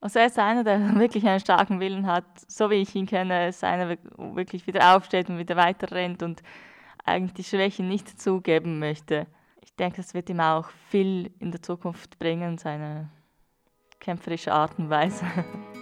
Also 0.00 0.18
er 0.18 0.26
ist 0.26 0.38
einer, 0.38 0.64
der 0.64 0.94
wirklich 0.98 1.26
einen 1.26 1.40
starken 1.40 1.80
Willen 1.80 2.06
hat, 2.06 2.24
so 2.48 2.70
wie 2.70 2.76
ich 2.76 2.94
ihn 2.94 3.06
kenne. 3.06 3.48
Ist 3.48 3.64
einer, 3.64 3.96
der 3.96 3.98
wirklich 4.34 4.66
wieder 4.66 4.96
aufsteht 4.96 5.28
und 5.28 5.38
wieder 5.38 5.56
weiter 5.56 5.90
rennt 5.90 6.22
und 6.22 6.42
eigentlich 7.04 7.34
die 7.34 7.44
Schwächen 7.44 7.88
nicht 7.88 8.20
zugeben 8.20 8.78
möchte. 8.78 9.26
Ich 9.62 9.74
denke, 9.76 9.96
das 9.98 10.14
wird 10.14 10.30
ihm 10.30 10.40
auch 10.40 10.70
viel 10.88 11.30
in 11.38 11.50
der 11.50 11.62
Zukunft 11.62 12.18
bringen, 12.18 12.58
seine 12.58 13.10
kämpferische 13.98 14.52
Art 14.52 14.78
und 14.78 14.90
Weise. 14.90 15.24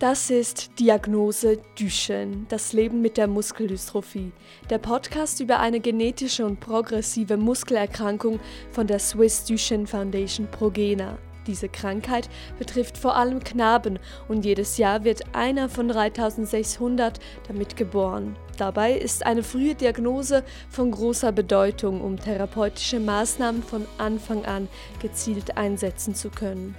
Das 0.00 0.30
ist 0.30 0.78
Diagnose 0.78 1.58
Duchenne, 1.78 2.46
das 2.48 2.72
Leben 2.72 3.02
mit 3.02 3.18
der 3.18 3.26
Muskeldystrophie, 3.26 4.32
der 4.70 4.78
Podcast 4.78 5.40
über 5.40 5.60
eine 5.60 5.78
genetische 5.78 6.46
und 6.46 6.58
progressive 6.58 7.36
Muskelerkrankung 7.36 8.40
von 8.70 8.86
der 8.86 8.98
Swiss 8.98 9.44
Duchenne 9.44 9.86
Foundation 9.86 10.50
Progena. 10.50 11.18
Diese 11.46 11.68
Krankheit 11.68 12.30
betrifft 12.58 12.96
vor 12.96 13.14
allem 13.14 13.40
Knaben 13.40 13.98
und 14.26 14.46
jedes 14.46 14.78
Jahr 14.78 15.04
wird 15.04 15.20
einer 15.34 15.68
von 15.68 15.88
3600 15.88 17.20
damit 17.46 17.76
geboren. 17.76 18.36
Dabei 18.56 18.94
ist 18.94 19.26
eine 19.26 19.42
frühe 19.42 19.74
Diagnose 19.74 20.44
von 20.70 20.92
großer 20.92 21.30
Bedeutung, 21.30 22.00
um 22.00 22.18
therapeutische 22.18 23.00
Maßnahmen 23.00 23.62
von 23.62 23.84
Anfang 23.98 24.46
an 24.46 24.66
gezielt 25.02 25.58
einsetzen 25.58 26.14
zu 26.14 26.30
können. 26.30 26.74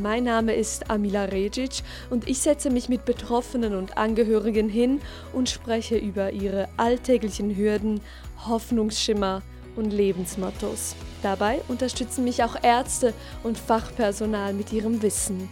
Mein 0.00 0.22
Name 0.22 0.54
ist 0.54 0.90
Amila 0.90 1.24
Regic 1.24 1.82
und 2.08 2.28
ich 2.28 2.38
setze 2.38 2.70
mich 2.70 2.88
mit 2.88 3.04
Betroffenen 3.04 3.74
und 3.74 3.98
Angehörigen 3.98 4.68
hin 4.68 5.00
und 5.32 5.48
spreche 5.48 5.96
über 5.96 6.30
ihre 6.30 6.68
alltäglichen 6.76 7.56
Hürden, 7.56 8.00
Hoffnungsschimmer 8.46 9.42
und 9.74 9.90
Lebensmottos. 9.90 10.94
Dabei 11.22 11.60
unterstützen 11.66 12.22
mich 12.22 12.44
auch 12.44 12.54
Ärzte 12.62 13.12
und 13.42 13.58
Fachpersonal 13.58 14.52
mit 14.52 14.72
ihrem 14.72 15.02
Wissen. 15.02 15.48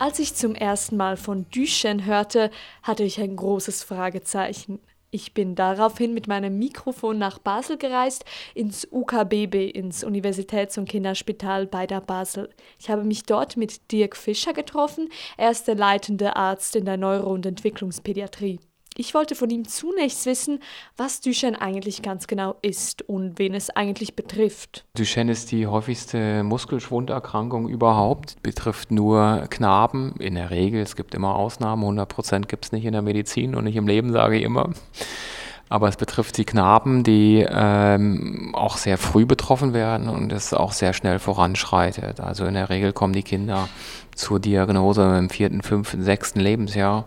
Als 0.00 0.18
ich 0.18 0.34
zum 0.34 0.56
ersten 0.56 0.96
Mal 0.96 1.16
von 1.16 1.46
Duchenne 1.54 2.06
hörte, 2.06 2.50
hatte 2.82 3.04
ich 3.04 3.20
ein 3.20 3.36
großes 3.36 3.84
Fragezeichen. 3.84 4.80
Ich 5.10 5.32
bin 5.32 5.54
daraufhin 5.54 6.12
mit 6.12 6.28
meinem 6.28 6.58
Mikrofon 6.58 7.18
nach 7.18 7.38
Basel 7.38 7.78
gereist, 7.78 8.26
ins 8.54 8.86
UKBB, 8.90 9.70
ins 9.70 10.04
Universitäts- 10.04 10.76
und 10.76 10.86
Kinderspital 10.86 11.66
bei 11.66 11.86
der 11.86 12.02
Basel. 12.02 12.50
Ich 12.78 12.90
habe 12.90 13.04
mich 13.04 13.22
dort 13.22 13.56
mit 13.56 13.90
Dirk 13.90 14.16
Fischer 14.16 14.52
getroffen, 14.52 15.08
er 15.38 15.50
ist 15.50 15.66
der 15.66 15.76
leitende 15.76 16.36
Arzt 16.36 16.76
in 16.76 16.84
der 16.84 16.98
Neuro- 16.98 17.32
und 17.32 17.46
Entwicklungspädiatrie. 17.46 18.60
Ich 19.00 19.14
wollte 19.14 19.36
von 19.36 19.48
ihm 19.48 19.64
zunächst 19.64 20.26
wissen, 20.26 20.58
was 20.96 21.20
Duchenne 21.20 21.60
eigentlich 21.60 22.02
ganz 22.02 22.26
genau 22.26 22.56
ist 22.62 23.08
und 23.08 23.38
wen 23.38 23.54
es 23.54 23.70
eigentlich 23.70 24.16
betrifft. 24.16 24.86
Duchenne 24.96 25.30
ist 25.30 25.52
die 25.52 25.68
häufigste 25.68 26.42
Muskelschwunderkrankung 26.42 27.68
überhaupt, 27.68 28.42
betrifft 28.42 28.90
nur 28.90 29.46
Knaben 29.50 30.16
in 30.18 30.34
der 30.34 30.50
Regel. 30.50 30.82
Es 30.82 30.96
gibt 30.96 31.14
immer 31.14 31.36
Ausnahmen, 31.36 31.82
100 31.82 32.08
Prozent 32.08 32.48
gibt 32.48 32.64
es 32.64 32.72
nicht 32.72 32.86
in 32.86 32.92
der 32.92 33.02
Medizin 33.02 33.54
und 33.54 33.62
nicht 33.62 33.76
im 33.76 33.86
Leben, 33.86 34.10
sage 34.10 34.36
ich 34.36 34.42
immer. 34.42 34.70
Aber 35.68 35.86
es 35.86 35.96
betrifft 35.96 36.36
die 36.36 36.44
Knaben, 36.44 37.04
die 37.04 37.46
ähm, 37.48 38.52
auch 38.56 38.78
sehr 38.78 38.98
früh 38.98 39.26
betroffen 39.26 39.74
werden 39.74 40.08
und 40.08 40.32
es 40.32 40.52
auch 40.52 40.72
sehr 40.72 40.92
schnell 40.92 41.20
voranschreitet. 41.20 42.18
Also 42.18 42.46
in 42.46 42.54
der 42.54 42.68
Regel 42.68 42.92
kommen 42.92 43.12
die 43.12 43.22
Kinder 43.22 43.68
zur 44.16 44.40
Diagnose 44.40 45.18
im 45.18 45.30
vierten, 45.30 45.62
fünften, 45.62 46.02
sechsten 46.02 46.40
Lebensjahr 46.40 47.04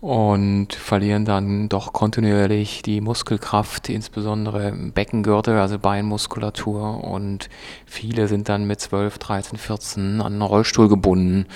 und 0.00 0.72
verlieren 0.72 1.24
dann 1.24 1.68
doch 1.68 1.92
kontinuierlich 1.92 2.82
die 2.82 3.00
Muskelkraft, 3.00 3.88
insbesondere 3.90 4.72
Beckengürtel, 4.72 5.58
also 5.58 5.78
Beinmuskulatur. 5.78 7.04
Und 7.04 7.50
viele 7.84 8.26
sind 8.28 8.48
dann 8.48 8.66
mit 8.66 8.80
12, 8.80 9.18
13, 9.18 9.58
14 9.58 10.20
an 10.20 10.32
einen 10.32 10.42
Rollstuhl 10.42 10.88
gebunden. 10.88 11.46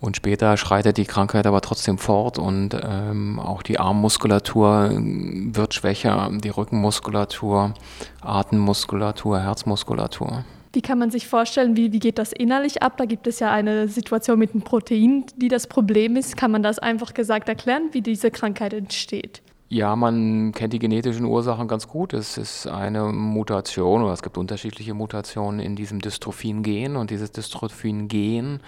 Und 0.00 0.16
später 0.16 0.56
schreitet 0.56 0.96
die 0.96 1.04
Krankheit 1.04 1.46
aber 1.46 1.60
trotzdem 1.60 1.96
fort 1.96 2.36
und 2.36 2.76
ähm, 2.82 3.38
auch 3.38 3.62
die 3.62 3.78
Armmuskulatur 3.78 4.90
wird 4.92 5.74
schwächer, 5.74 6.28
die 6.32 6.48
Rückenmuskulatur, 6.48 7.74
Atemmuskulatur, 8.20 9.38
Herzmuskulatur. 9.38 10.44
Wie 10.72 10.80
kann 10.80 10.98
man 10.98 11.10
sich 11.10 11.26
vorstellen, 11.26 11.76
wie, 11.76 11.92
wie 11.92 11.98
geht 11.98 12.18
das 12.18 12.32
innerlich 12.32 12.82
ab? 12.82 12.96
Da 12.96 13.04
gibt 13.04 13.26
es 13.26 13.40
ja 13.40 13.50
eine 13.52 13.88
Situation 13.88 14.38
mit 14.38 14.52
einem 14.52 14.62
Protein, 14.62 15.24
die 15.36 15.48
das 15.48 15.66
Problem 15.66 16.16
ist. 16.16 16.36
Kann 16.36 16.50
man 16.50 16.62
das 16.62 16.78
einfach 16.78 17.12
gesagt 17.12 17.48
erklären, 17.48 17.90
wie 17.92 18.00
diese 18.00 18.30
Krankheit 18.30 18.72
entsteht? 18.72 19.42
Ja, 19.68 19.96
man 19.96 20.52
kennt 20.52 20.72
die 20.74 20.78
genetischen 20.78 21.24
Ursachen 21.24 21.66
ganz 21.68 21.88
gut. 21.88 22.12
Es 22.12 22.36
ist 22.36 22.66
eine 22.66 23.04
Mutation 23.04 24.02
oder 24.02 24.12
es 24.12 24.22
gibt 24.22 24.36
unterschiedliche 24.36 24.92
Mutationen 24.92 25.60
in 25.60 25.76
diesem 25.76 26.00
Dystrophin-Gen 26.00 26.96
und 26.96 27.10
dieses 27.10 27.32
Dystrophin-Gen 27.32 28.60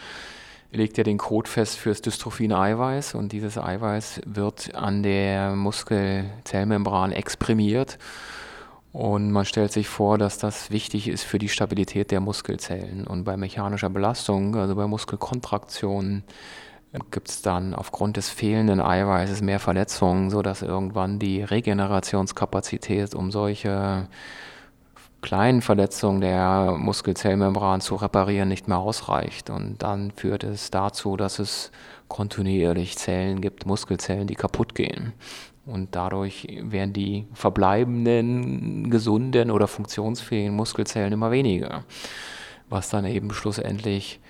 legt 0.72 0.98
ja 0.98 1.04
den 1.04 1.18
Code 1.18 1.48
fest 1.48 1.76
fürs 1.76 2.02
Dystrophin-Eiweiß 2.02 3.14
und 3.14 3.32
dieses 3.32 3.58
Eiweiß 3.58 4.22
wird 4.26 4.74
an 4.74 5.02
der 5.02 5.54
Muskelzellmembran 5.54 7.12
exprimiert 7.12 7.98
und 8.94 9.32
man 9.32 9.44
stellt 9.44 9.72
sich 9.72 9.88
vor, 9.88 10.18
dass 10.18 10.38
das 10.38 10.70
wichtig 10.70 11.08
ist 11.08 11.24
für 11.24 11.40
die 11.40 11.48
Stabilität 11.48 12.12
der 12.12 12.20
Muskelzellen. 12.20 13.08
Und 13.08 13.24
bei 13.24 13.36
mechanischer 13.36 13.90
Belastung, 13.90 14.54
also 14.54 14.76
bei 14.76 14.86
Muskelkontraktionen, 14.86 16.22
gibt 17.10 17.28
es 17.28 17.42
dann 17.42 17.74
aufgrund 17.74 18.16
des 18.16 18.30
fehlenden 18.30 18.80
Eiweißes 18.80 19.42
mehr 19.42 19.58
Verletzungen, 19.58 20.30
sodass 20.30 20.62
irgendwann 20.62 21.18
die 21.18 21.42
Regenerationskapazität, 21.42 23.16
um 23.16 23.32
solche 23.32 24.06
kleinen 25.22 25.60
Verletzungen 25.60 26.20
der 26.20 26.76
Muskelzellmembran 26.78 27.80
zu 27.80 27.96
reparieren, 27.96 28.48
nicht 28.48 28.68
mehr 28.68 28.78
ausreicht. 28.78 29.50
Und 29.50 29.82
dann 29.82 30.12
führt 30.12 30.44
es 30.44 30.70
dazu, 30.70 31.16
dass 31.16 31.40
es 31.40 31.72
kontinuierlich 32.06 32.96
Zellen 32.96 33.40
gibt, 33.40 33.66
Muskelzellen, 33.66 34.28
die 34.28 34.36
kaputt 34.36 34.76
gehen. 34.76 35.14
Und 35.66 35.94
dadurch 35.94 36.46
werden 36.62 36.92
die 36.92 37.26
verbleibenden 37.32 38.90
gesunden 38.90 39.50
oder 39.50 39.66
funktionsfähigen 39.66 40.54
Muskelzellen 40.54 41.12
immer 41.12 41.30
weniger. 41.30 41.84
Was 42.68 42.90
dann 42.90 43.06
eben 43.06 43.32
schlussendlich 43.32 44.20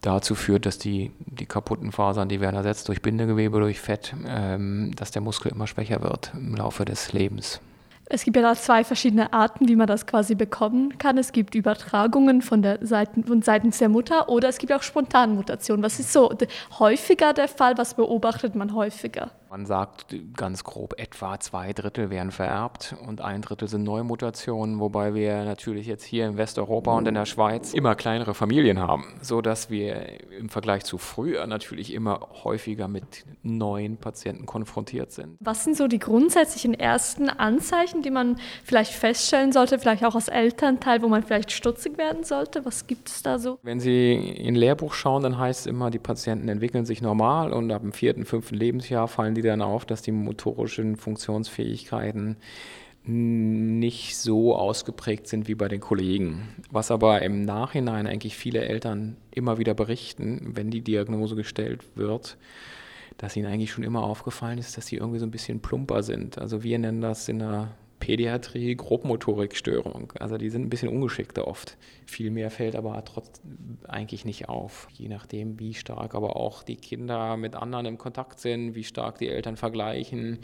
dazu 0.00 0.34
führt, 0.34 0.66
dass 0.66 0.78
die, 0.78 1.10
die 1.18 1.46
kaputten 1.46 1.92
Fasern, 1.92 2.28
die 2.28 2.40
werden 2.40 2.56
ersetzt 2.56 2.88
durch 2.88 3.02
Bindegewebe, 3.02 3.58
durch 3.58 3.80
Fett, 3.80 4.14
ähm, 4.26 4.92
dass 4.96 5.10
der 5.10 5.22
Muskel 5.22 5.52
immer 5.52 5.66
schwächer 5.66 6.02
wird 6.02 6.32
im 6.34 6.56
Laufe 6.56 6.84
des 6.84 7.12
Lebens. 7.12 7.60
Es 8.12 8.24
gibt 8.24 8.36
ja 8.36 8.42
da 8.42 8.56
zwei 8.56 8.82
verschiedene 8.82 9.32
Arten, 9.32 9.68
wie 9.68 9.76
man 9.76 9.86
das 9.86 10.04
quasi 10.04 10.34
bekommen 10.34 10.98
kann. 10.98 11.16
Es 11.16 11.30
gibt 11.30 11.54
Übertragungen 11.54 12.42
von 12.42 12.60
der 12.60 12.84
Seiten, 12.84 13.22
von 13.22 13.40
seitens 13.42 13.78
der 13.78 13.88
Mutter 13.88 14.28
oder 14.28 14.48
es 14.48 14.58
gibt 14.58 14.72
auch 14.72 14.82
Spontanmutationen. 14.82 15.84
Was 15.84 16.00
ist 16.00 16.12
so 16.12 16.32
häufiger 16.80 17.32
der 17.32 17.46
Fall? 17.46 17.78
Was 17.78 17.94
beobachtet 17.94 18.56
man 18.56 18.74
häufiger? 18.74 19.30
Man 19.50 19.66
sagt 19.66 20.14
ganz 20.36 20.62
grob, 20.62 20.94
etwa 20.96 21.40
zwei 21.40 21.72
Drittel 21.72 22.08
werden 22.08 22.30
vererbt 22.30 22.94
und 23.04 23.20
ein 23.20 23.42
Drittel 23.42 23.66
sind 23.66 23.82
Neumutationen, 23.82 24.78
wobei 24.78 25.12
wir 25.12 25.42
natürlich 25.42 25.88
jetzt 25.88 26.04
hier 26.04 26.28
in 26.28 26.36
Westeuropa 26.36 26.96
und 26.96 27.08
in 27.08 27.14
der 27.14 27.26
Schweiz 27.26 27.74
immer 27.74 27.96
kleinere 27.96 28.32
Familien 28.32 28.78
haben, 28.78 29.06
so 29.22 29.40
dass 29.40 29.68
wir 29.68 30.30
im 30.30 30.50
Vergleich 30.50 30.84
zu 30.84 30.98
früher 30.98 31.48
natürlich 31.48 31.92
immer 31.92 32.28
häufiger 32.44 32.86
mit 32.86 33.24
neuen 33.42 33.96
Patienten 33.96 34.46
konfrontiert 34.46 35.10
sind. 35.10 35.36
Was 35.40 35.64
sind 35.64 35.76
so 35.76 35.88
die 35.88 35.98
grundsätzlichen 35.98 36.74
ersten 36.74 37.28
Anzeichen, 37.28 38.02
die 38.02 38.12
man 38.12 38.36
vielleicht 38.62 38.92
feststellen 38.92 39.50
sollte, 39.50 39.80
vielleicht 39.80 40.04
auch 40.04 40.14
als 40.14 40.28
Elternteil, 40.28 41.02
wo 41.02 41.08
man 41.08 41.24
vielleicht 41.24 41.50
stutzig 41.50 41.98
werden 41.98 42.22
sollte? 42.22 42.64
Was 42.64 42.86
gibt 42.86 43.08
es 43.08 43.24
da 43.24 43.40
so? 43.40 43.58
Wenn 43.64 43.80
Sie 43.80 44.12
in 44.12 44.54
Lehrbuch 44.54 44.94
schauen, 44.94 45.24
dann 45.24 45.38
heißt 45.38 45.62
es 45.62 45.66
immer, 45.66 45.90
die 45.90 45.98
Patienten 45.98 46.48
entwickeln 46.48 46.86
sich 46.86 47.02
normal 47.02 47.52
und 47.52 47.72
ab 47.72 47.82
dem 47.82 47.92
vierten, 47.92 48.24
fünften 48.24 48.54
Lebensjahr 48.54 49.08
fallen 49.08 49.34
die 49.34 49.39
die 49.42 49.48
dann 49.48 49.62
auf, 49.62 49.84
dass 49.84 50.02
die 50.02 50.12
motorischen 50.12 50.96
Funktionsfähigkeiten 50.96 52.36
nicht 53.04 54.16
so 54.16 54.54
ausgeprägt 54.54 55.26
sind 55.26 55.48
wie 55.48 55.54
bei 55.54 55.68
den 55.68 55.80
Kollegen. 55.80 56.48
Was 56.70 56.90
aber 56.90 57.22
im 57.22 57.44
Nachhinein 57.44 58.06
eigentlich 58.06 58.36
viele 58.36 58.60
Eltern 58.60 59.16
immer 59.30 59.58
wieder 59.58 59.74
berichten, 59.74 60.52
wenn 60.54 60.70
die 60.70 60.82
Diagnose 60.82 61.34
gestellt 61.34 61.82
wird, 61.94 62.36
dass 63.16 63.36
ihnen 63.36 63.46
eigentlich 63.46 63.72
schon 63.72 63.84
immer 63.84 64.02
aufgefallen 64.02 64.58
ist, 64.58 64.76
dass 64.76 64.86
sie 64.86 64.96
irgendwie 64.96 65.18
so 65.18 65.26
ein 65.26 65.30
bisschen 65.30 65.60
plumper 65.60 66.02
sind. 66.02 66.38
Also 66.38 66.62
wir 66.62 66.78
nennen 66.78 67.00
das 67.00 67.28
in 67.28 67.38
der 67.38 67.72
Pädiatrie 68.00 68.74
Grobmotorikstörung. 68.74 70.12
Also 70.18 70.38
die 70.38 70.50
sind 70.50 70.62
ein 70.62 70.70
bisschen 70.70 70.88
ungeschickter 70.88 71.46
oft. 71.46 71.76
Viel 72.06 72.30
mehr 72.30 72.50
fällt 72.50 72.74
aber 72.74 73.04
trotzdem 73.04 73.78
eigentlich 73.86 74.24
nicht 74.24 74.48
auf. 74.48 74.88
Je 74.92 75.08
nachdem, 75.08 75.60
wie 75.60 75.74
stark 75.74 76.14
aber 76.14 76.34
auch 76.34 76.62
die 76.62 76.76
Kinder 76.76 77.36
mit 77.36 77.54
anderen 77.54 77.86
im 77.86 77.98
Kontakt 77.98 78.40
sind, 78.40 78.74
wie 78.74 78.84
stark 78.84 79.18
die 79.18 79.28
Eltern 79.28 79.56
vergleichen. 79.56 80.38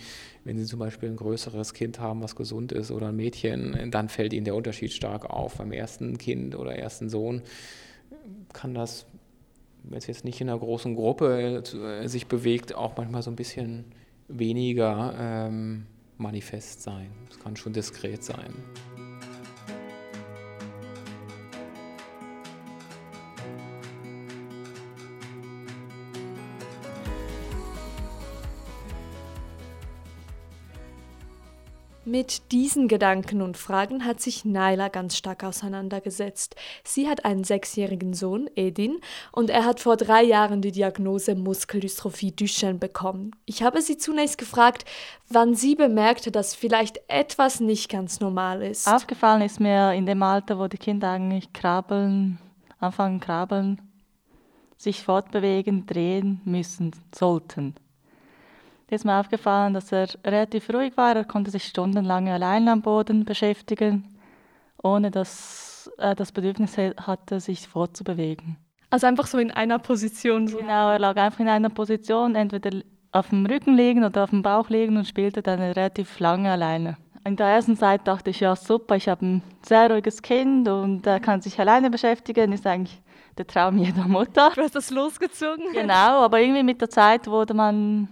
Wenn 0.45 0.59
sie 0.59 0.67
zum 0.67 0.79
Beispiel 0.79 1.09
ein 1.09 1.17
größeres 1.17 1.75
Kind 1.75 1.99
haben, 1.99 2.23
was 2.23 2.37
gesund 2.37 2.71
ist 2.73 2.91
oder 2.93 3.09
ein 3.09 3.17
Mädchen, 3.17 3.91
dann 3.91 4.09
fällt 4.09 4.33
ihnen 4.33 4.45
der 4.45 4.55
Unterschied 4.55 4.93
stark 4.93 5.25
auf. 5.29 5.57
Beim 5.57 5.73
ersten 5.73 6.19
Kind 6.19 6.55
oder 6.55 6.77
ersten 6.77 7.09
Sohn 7.09 7.43
kann 8.53 8.75
das, 8.75 9.07
wenn 9.83 9.99
es 9.99 10.07
jetzt 10.07 10.25
nicht 10.25 10.41
in 10.41 10.49
einer 10.49 10.59
großen 10.59 10.95
Gruppe 10.95 11.63
äh, 11.75 12.07
sich 12.07 12.27
bewegt, 12.27 12.75
auch 12.75 12.97
manchmal 12.97 13.23
so 13.23 13.31
ein 13.31 13.37
bisschen 13.37 13.87
weniger 14.29 15.15
ähm, 15.19 15.87
manifest 16.19 16.83
sein. 16.83 17.11
Es 17.31 17.39
kann 17.39 17.57
schon 17.57 17.73
diskret 17.73 18.23
sein. 18.25 18.55
Mit 32.09 32.53
diesen 32.53 32.87
Gedanken 32.87 33.43
und 33.43 33.57
Fragen 33.57 34.05
hat 34.05 34.21
sich 34.21 34.45
Naila 34.45 34.87
ganz 34.87 35.17
stark 35.17 35.43
auseinandergesetzt. 35.43 36.55
Sie 36.85 37.09
hat 37.09 37.25
einen 37.25 37.43
sechsjährigen 37.43 38.15
Sohn, 38.15 38.49
Edin, 38.55 39.01
und 39.33 39.51
er 39.51 39.65
hat 39.65 39.81
vor 39.81 39.97
drei 39.97 40.23
Jahren 40.23 40.63
die 40.63 40.71
Diagnose 40.71 41.35
Muskeldystrophie 41.35 42.31
Duchenne 42.31 42.79
bekommen. 42.79 43.33
Ich 43.45 43.65
habe 43.65 43.83
sie 43.83 43.99
zunächst 43.99 44.39
gefragt, 44.39 44.85
wann 45.29 45.57
sie 45.57 45.75
bemerkte, 45.75 46.31
dass 46.31 46.55
vielleicht 46.55 47.01
etwas 47.09 47.59
nicht 47.59 47.91
ganz 47.91 48.21
normal 48.21 48.63
ist. 48.63 48.87
Aufgefallen 48.87 49.43
ist 49.43 49.59
mir 49.59 49.93
in 49.93 50.07
dem 50.07 50.23
Alter, 50.23 50.61
wo 50.61 50.69
die 50.69 50.79
Kinder 50.79 51.11
eigentlich 51.11 51.53
krabbeln, 51.53 52.39
anfangen 52.79 53.19
krabbeln, 53.19 53.83
sich 54.77 55.03
fortbewegen, 55.03 55.87
drehen 55.87 56.41
müssen, 56.45 56.93
sollten. 57.13 57.75
Da 58.89 58.95
ist 58.95 59.05
mir 59.05 59.19
aufgefallen, 59.19 59.75
dass 59.75 59.91
er 59.91 60.09
relativ 60.25 60.73
ruhig 60.73 60.97
war. 60.97 61.17
Er 61.17 61.25
konnte 61.25 61.51
sich 61.51 61.65
stundenlang 61.65 62.29
allein 62.29 62.69
am 62.69 62.83
Boden 62.83 63.25
beschäftigen, 63.25 64.17
ohne 64.83 65.11
dass 65.11 65.91
er 65.99 66.15
das 66.15 66.31
Bedürfnis 66.31 66.77
hatte, 66.79 67.41
sich 67.41 67.67
fortzubewegen. 67.67 68.57
Also 68.91 69.09
einfach 69.09 69.27
so 69.27 69.39
in 69.39 69.51
einer 69.51 69.81
Position. 69.81 70.47
So. 70.47 70.59
Genau, 70.59 70.91
er 70.91 71.01
lag 71.01 71.17
einfach 71.17 71.41
in 71.41 71.49
einer 71.49 71.71
Position, 71.71 72.37
entweder 72.37 72.83
auf 73.11 73.31
dem 73.31 73.47
Rücken 73.47 73.75
liegen 73.75 74.05
oder 74.05 74.25
auf 74.25 74.31
dem 74.31 74.43
Bauch 74.43 74.69
liegen 74.69 74.97
und 74.97 75.07
spielte 75.07 75.43
dann 75.43 75.61
relativ 75.61 76.21
lange 76.21 76.51
alleine. 76.51 76.97
In 77.25 77.35
der 77.35 77.49
ersten 77.49 77.77
Zeit 77.77 78.07
dachte 78.07 78.31
ich, 78.31 78.39
ja 78.39 78.55
super, 78.55 78.95
ich 78.95 79.09
habe 79.09 79.27
ein 79.27 79.43
sehr 79.63 79.91
ruhiges 79.91 80.23
Kind 80.23 80.69
und 80.69 81.05
er 81.09 81.19
kann 81.19 81.41
sich 81.41 81.59
alleine 81.59 81.91
beschäftigen, 81.91 82.53
ist 82.53 82.65
eigentlich 82.67 83.03
der 83.37 83.49
Traum 83.49 83.79
jeder 83.79 84.07
Mutter. 84.07 84.53
Du 84.55 84.63
hast 84.63 84.77
das 84.77 84.91
losgezogen? 84.91 85.73
Genau, 85.73 86.23
aber 86.23 86.41
irgendwie 86.41 86.63
mit 86.63 86.81
der 86.81 86.89
Zeit 86.89 87.27
wurde 87.27 87.53
man 87.53 88.09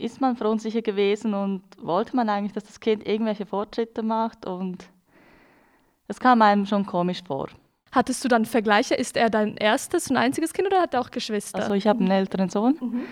ist 0.00 0.20
man 0.20 0.36
verunsicher 0.36 0.82
gewesen 0.82 1.34
und 1.34 1.62
wollte 1.80 2.16
man 2.16 2.28
eigentlich, 2.28 2.52
dass 2.52 2.64
das 2.64 2.80
Kind 2.80 3.06
irgendwelche 3.06 3.46
Fortschritte 3.46 4.02
macht 4.02 4.46
und 4.46 4.84
es 6.08 6.18
kam 6.18 6.42
einem 6.42 6.66
schon 6.66 6.86
komisch 6.86 7.22
vor. 7.24 7.48
Hattest 7.92 8.24
du 8.24 8.28
dann 8.28 8.44
Vergleiche? 8.44 8.94
Ist 8.94 9.16
er 9.16 9.30
dein 9.30 9.56
erstes 9.56 10.10
und 10.10 10.16
einziges 10.16 10.52
Kind 10.52 10.68
oder 10.68 10.80
hat 10.80 10.94
er 10.94 11.00
auch 11.00 11.10
Geschwister? 11.10 11.58
Also 11.58 11.74
ich 11.74 11.86
habe 11.86 12.00
einen 12.00 12.10
älteren 12.10 12.48
Sohn 12.48 12.76
mhm. 12.80 13.02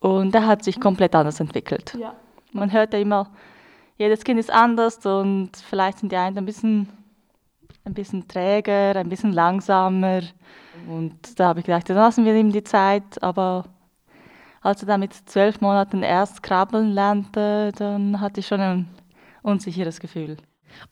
und 0.00 0.32
der 0.34 0.46
hat 0.46 0.64
sich 0.64 0.80
komplett 0.80 1.14
anders 1.14 1.40
entwickelt. 1.40 1.96
Ja. 1.98 2.14
Man 2.52 2.72
hört 2.72 2.92
ja 2.92 3.00
immer, 3.00 3.30
jedes 3.96 4.24
Kind 4.24 4.38
ist 4.38 4.50
anders 4.50 5.04
und 5.04 5.50
vielleicht 5.56 5.98
sind 5.98 6.12
die 6.12 6.16
einen 6.16 6.38
ein 6.38 6.46
bisschen, 6.46 6.88
ein 7.84 7.94
bisschen 7.94 8.26
träger, 8.28 8.96
ein 8.96 9.08
bisschen 9.08 9.32
langsamer. 9.32 10.22
Und 10.88 11.38
da 11.38 11.48
habe 11.48 11.60
ich 11.60 11.66
gedacht, 11.66 11.88
dann 11.90 11.96
lassen 11.96 12.24
wir 12.24 12.34
ihm 12.34 12.52
die 12.52 12.64
Zeit, 12.64 13.22
aber 13.22 13.64
als 14.64 14.82
er 14.82 14.86
dann 14.86 15.00
mit 15.00 15.12
zwölf 15.12 15.60
Monaten 15.60 16.02
erst 16.02 16.42
krabbeln 16.42 16.92
lernte, 16.92 17.70
dann 17.76 18.20
hatte 18.20 18.40
ich 18.40 18.46
schon 18.46 18.60
ein 18.60 18.88
unsicheres 19.42 20.00
Gefühl. 20.00 20.38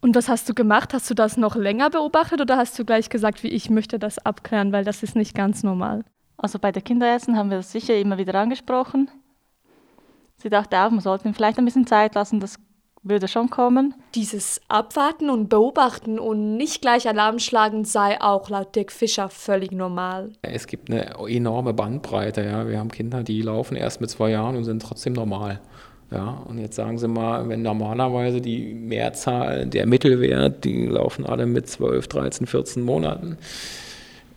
Und 0.03 0.15
was 0.15 0.29
hast 0.29 0.47
du 0.49 0.55
gemacht? 0.55 0.93
Hast 0.93 1.09
du 1.09 1.15
das 1.15 1.39
noch 1.39 1.57
länger 1.57 1.89
beobachtet 1.89 2.41
oder 2.43 2.59
hast 2.59 2.79
du 2.79 2.85
gleich 2.85 3.09
gesagt, 3.09 3.43
wie 3.43 3.49
ich 3.49 3.71
möchte 3.71 3.99
das 3.99 4.19
abklären, 4.19 4.73
weil 4.73 4.85
das 4.85 5.03
ist 5.03 5.17
nicht 5.17 5.35
ganz 5.35 5.63
normal? 5.63 6.05
Also 6.37 6.59
bei 6.59 6.71
der 6.71 6.83
Kinderessen 6.83 7.37
haben 7.37 7.49
wir 7.49 7.57
das 7.57 7.73
sicher 7.73 7.97
immer 7.97 8.19
wieder 8.19 8.35
angesprochen. 8.35 9.11
Sie 10.37 10.51
dachte 10.51 10.79
auch, 10.79 10.91
man 10.91 11.01
sollte 11.01 11.27
ihm 11.27 11.35
vielleicht 11.35 11.59
ein 11.59 11.65
bisschen 11.65 11.87
Zeit 11.87 12.15
lassen, 12.15 12.41
das 12.41 12.59
würde 13.03 13.29
schon 13.29 13.51
kommen. 13.51 13.95
Dieses 14.15 14.61
Abwarten 14.69 15.31
und 15.31 15.49
Beobachten 15.49 16.19
und 16.19 16.57
nicht 16.57 16.81
gleich 16.81 17.09
Alarm 17.09 17.39
schlagen 17.39 17.85
sei 17.85 18.21
auch 18.21 18.49
laut 18.49 18.75
Dirk 18.77 18.93
Fischer 18.93 19.29
völlig 19.29 19.73
normal. 19.73 20.31
Es 20.43 20.67
gibt 20.67 20.91
eine 20.91 21.15
enorme 21.29 21.75
Bandbreite. 21.75 22.45
Ja. 22.45 22.69
Wir 22.69 22.79
haben 22.79 22.91
Kinder, 22.91 23.23
die 23.23 23.43
laufen 23.43 23.77
erst 23.77 24.01
mit 24.01 24.11
zwei 24.11 24.31
Jahren 24.31 24.57
und 24.57 24.65
sind 24.65 24.83
trotzdem 24.83 25.15
normal. 25.15 25.61
Ja, 26.13 26.43
und 26.47 26.59
jetzt 26.59 26.77
sagen 26.77 26.99
Sie 26.99 27.09
mal, 27.09 27.49
wenn 27.49 27.63
normalerweise 27.63 28.43
die 28.43 28.75
Mehrzahl, 28.75 29.67
der 29.67 29.87
Mittelwert, 29.87 30.63
die 30.63 30.85
laufen 30.85 31.25
alle 31.25 31.47
mit 31.47 31.69
12, 31.69 32.07
13, 32.07 32.47
14 32.47 32.83
Monaten. 32.83 33.39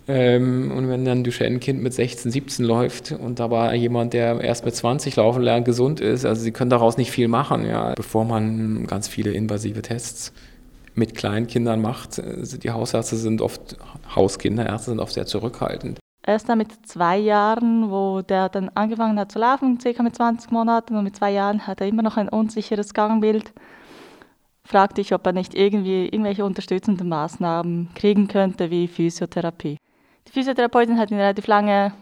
Ähm, 0.07 0.71
und 0.71 0.87
wenn 0.87 1.03
dann 1.03 1.23
Duchenne-Kind 1.23 1.81
mit 1.81 1.93
16, 1.93 2.31
17 2.31 2.65
läuft 2.65 3.11
und 3.11 3.39
dabei 3.39 3.75
jemand, 3.75 4.13
der 4.13 4.39
erst 4.41 4.65
mit 4.65 4.75
20 4.75 5.15
laufen 5.15 5.41
lernt, 5.41 5.65
gesund 5.65 5.99
ist, 5.99 6.25
also 6.25 6.41
sie 6.41 6.51
können 6.51 6.69
daraus 6.69 6.97
nicht 6.97 7.11
viel 7.11 7.27
machen, 7.27 7.65
ja, 7.65 7.93
bevor 7.95 8.23
man 8.23 8.85
ganz 8.85 9.07
viele 9.07 9.31
invasive 9.31 9.81
Tests 9.81 10.31
mit 10.93 11.15
Kleinkindern 11.15 11.81
macht. 11.81 12.21
Die 12.63 12.71
Hausärzte 12.71 13.15
sind 13.15 13.41
oft, 13.41 13.77
Hauskinderärzte 14.15 14.91
sind 14.91 14.99
oft 14.99 15.13
sehr 15.13 15.25
zurückhaltend. 15.25 15.99
Erst 16.25 16.49
dann 16.49 16.57
mit 16.57 16.71
zwei 16.87 17.17
Jahren, 17.17 17.91
wo 17.91 18.21
der 18.21 18.49
dann 18.49 18.69
angefangen 18.73 19.19
hat 19.19 19.31
zu 19.31 19.39
laufen, 19.39 19.79
circa 19.79 20.01
mit 20.01 20.15
20 20.15 20.51
Monaten, 20.51 20.95
und 20.95 21.03
mit 21.03 21.15
zwei 21.15 21.31
Jahren 21.31 21.67
hat 21.67 21.81
er 21.81 21.87
immer 21.87 22.01
noch 22.01 22.17
ein 22.17 22.29
unsicheres 22.29 22.93
Gangbild, 22.93 23.53
fragte 24.63 25.01
ich, 25.01 25.13
ob 25.13 25.25
er 25.25 25.33
nicht 25.33 25.53
irgendwie 25.53 26.05
irgendwelche 26.05 26.45
unterstützenden 26.45 27.09
Maßnahmen 27.09 27.89
kriegen 27.93 28.27
könnte, 28.27 28.71
wie 28.71 28.87
Physiotherapie. 28.87 29.77
Die 30.27 30.31
Physiotherapeutin 30.31 30.97
hat 30.97 31.11
ihn 31.11 31.17
relativ 31.17 31.47
lange 31.47 31.93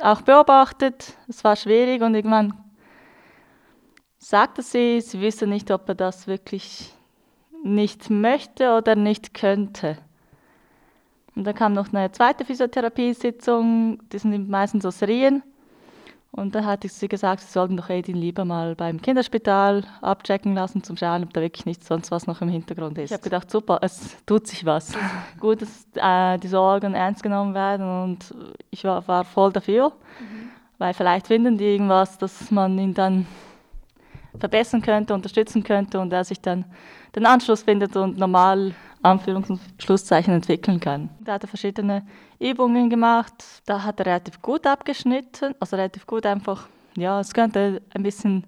auch 0.00 0.22
beobachtet. 0.22 1.16
Es 1.28 1.44
war 1.44 1.56
schwierig 1.56 2.02
und 2.02 2.14
irgendwann 2.14 2.54
sagte 4.18 4.62
sie, 4.62 5.00
sie 5.00 5.20
wüsste 5.20 5.46
nicht, 5.46 5.70
ob 5.70 5.88
er 5.88 5.94
das 5.94 6.26
wirklich 6.26 6.94
nicht 7.62 8.10
möchte 8.10 8.76
oder 8.76 8.94
nicht 8.94 9.34
könnte. 9.34 9.98
Und 11.34 11.44
dann 11.44 11.54
kam 11.54 11.72
noch 11.72 11.92
eine 11.92 12.10
zweite 12.10 12.44
Physiotherapiesitzung, 12.44 14.00
die 14.10 14.18
sind 14.18 14.48
meistens 14.48 14.82
so 14.82 14.90
Serien. 14.90 15.42
Und 16.30 16.54
da 16.54 16.64
hatte 16.64 16.88
sie 16.88 17.08
gesagt, 17.08 17.40
sie 17.40 17.50
sollten 17.50 17.76
doch 17.76 17.88
Edin 17.88 18.16
lieber 18.16 18.44
mal 18.44 18.76
beim 18.76 19.00
Kinderspital 19.00 19.84
abchecken 20.02 20.54
lassen, 20.54 20.82
zum 20.82 20.96
Schauen, 20.96 21.24
ob 21.24 21.32
da 21.32 21.40
wirklich 21.40 21.64
nichts 21.64 21.88
sonst 21.88 22.10
was 22.10 22.26
noch 22.26 22.42
im 22.42 22.48
Hintergrund 22.48 22.98
ist. 22.98 23.06
Ich 23.06 23.12
habe 23.12 23.22
gedacht, 23.22 23.50
super, 23.50 23.78
es 23.82 24.16
tut 24.26 24.46
sich 24.46 24.64
was. 24.64 24.92
Gut, 25.40 25.62
dass 25.62 25.86
äh, 25.94 26.38
die 26.38 26.48
Sorgen 26.48 26.94
ernst 26.94 27.22
genommen 27.22 27.54
werden 27.54 28.02
und 28.02 28.34
ich 28.70 28.84
war, 28.84 29.06
war 29.08 29.24
voll 29.24 29.52
dafür, 29.52 29.90
mhm. 30.20 30.50
weil 30.76 30.92
vielleicht 30.92 31.28
finden 31.28 31.56
die 31.56 31.64
irgendwas, 31.64 32.18
dass 32.18 32.50
man 32.50 32.78
ihn 32.78 32.94
dann 32.94 33.26
verbessern 34.38 34.82
könnte, 34.82 35.14
unterstützen 35.14 35.62
könnte 35.62 36.00
und 36.00 36.12
er 36.12 36.24
sich 36.24 36.40
dann 36.40 36.64
den 37.14 37.26
Anschluss 37.26 37.62
findet 37.62 37.96
und 37.96 38.18
normal 38.18 38.74
Anführungs- 39.02 39.50
und 39.50 39.60
Schlusszeichen 39.78 40.34
entwickeln 40.34 40.80
kann. 40.80 41.08
Da 41.20 41.34
hat 41.34 41.44
er 41.44 41.48
verschiedene 41.48 42.06
Übungen 42.38 42.90
gemacht. 42.90 43.32
Da 43.66 43.82
hat 43.82 44.00
er 44.00 44.06
relativ 44.06 44.42
gut 44.42 44.66
abgeschnitten, 44.66 45.54
also 45.60 45.76
relativ 45.76 46.06
gut 46.06 46.26
einfach, 46.26 46.68
ja, 46.96 47.20
es 47.20 47.32
könnte 47.32 47.82
ein 47.94 48.02
bisschen 48.02 48.44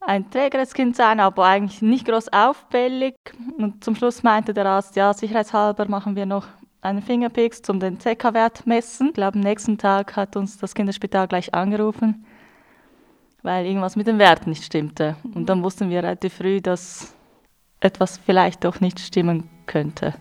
ein 0.00 0.30
trägeres 0.30 0.74
Kind 0.74 0.96
sein, 0.96 1.18
aber 1.18 1.46
eigentlich 1.46 1.82
nicht 1.82 2.06
groß 2.06 2.32
auffällig. 2.32 3.16
Und 3.58 3.82
zum 3.82 3.96
Schluss 3.96 4.22
meinte 4.22 4.54
der 4.54 4.66
Arzt, 4.66 4.96
ja, 4.96 5.12
sicherheitshalber 5.12 5.88
machen 5.88 6.14
wir 6.16 6.26
noch 6.26 6.46
einen 6.82 7.02
Fingerpicks 7.02 7.62
zum 7.62 7.80
den 7.80 7.98
CK-Wert 7.98 8.66
messen. 8.66 9.08
Ich 9.08 9.14
glaube, 9.14 9.36
am 9.36 9.40
nächsten 9.40 9.78
Tag 9.78 10.16
hat 10.16 10.36
uns 10.36 10.58
das 10.58 10.74
Kinderspital 10.74 11.26
gleich 11.26 11.54
angerufen, 11.54 12.26
weil 13.44 13.66
irgendwas 13.66 13.94
mit 13.94 14.06
dem 14.06 14.18
Wert 14.18 14.46
nicht 14.46 14.64
stimmte. 14.64 15.16
Und 15.34 15.48
dann 15.48 15.62
wussten 15.62 15.90
wir 15.90 15.98
relativ 15.98 16.34
früh, 16.34 16.60
dass 16.60 17.14
etwas 17.78 18.16
vielleicht 18.18 18.64
doch 18.64 18.80
nicht 18.80 18.98
stimmen 18.98 19.50
könnte. 19.66 20.14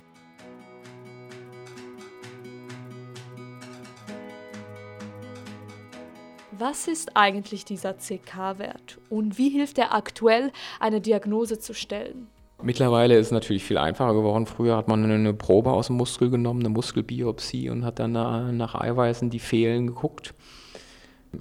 Was 6.52 6.88
ist 6.88 7.16
eigentlich 7.16 7.66
dieser 7.66 7.94
CK-Wert 7.94 9.00
und 9.10 9.38
wie 9.38 9.50
hilft 9.50 9.78
er 9.80 9.94
aktuell, 9.94 10.52
eine 10.80 11.02
Diagnose 11.02 11.60
zu 11.60 11.74
stellen? 11.74 12.28
Mittlerweile 12.62 13.18
ist 13.18 13.28
es 13.28 13.32
natürlich 13.32 13.64
viel 13.64 13.78
einfacher 13.78 14.14
geworden. 14.14 14.46
Früher 14.46 14.78
hat 14.78 14.88
man 14.88 15.04
eine 15.04 15.34
Probe 15.34 15.72
aus 15.72 15.88
dem 15.88 15.98
Muskel 15.98 16.30
genommen, 16.30 16.60
eine 16.60 16.70
Muskelbiopsie 16.70 17.70
und 17.70 17.84
hat 17.84 18.00
dann 18.00 18.12
nach 18.12 18.76
Eiweißen, 18.76 19.30
die 19.30 19.40
fehlen, 19.40 19.88
geguckt. 19.88 20.34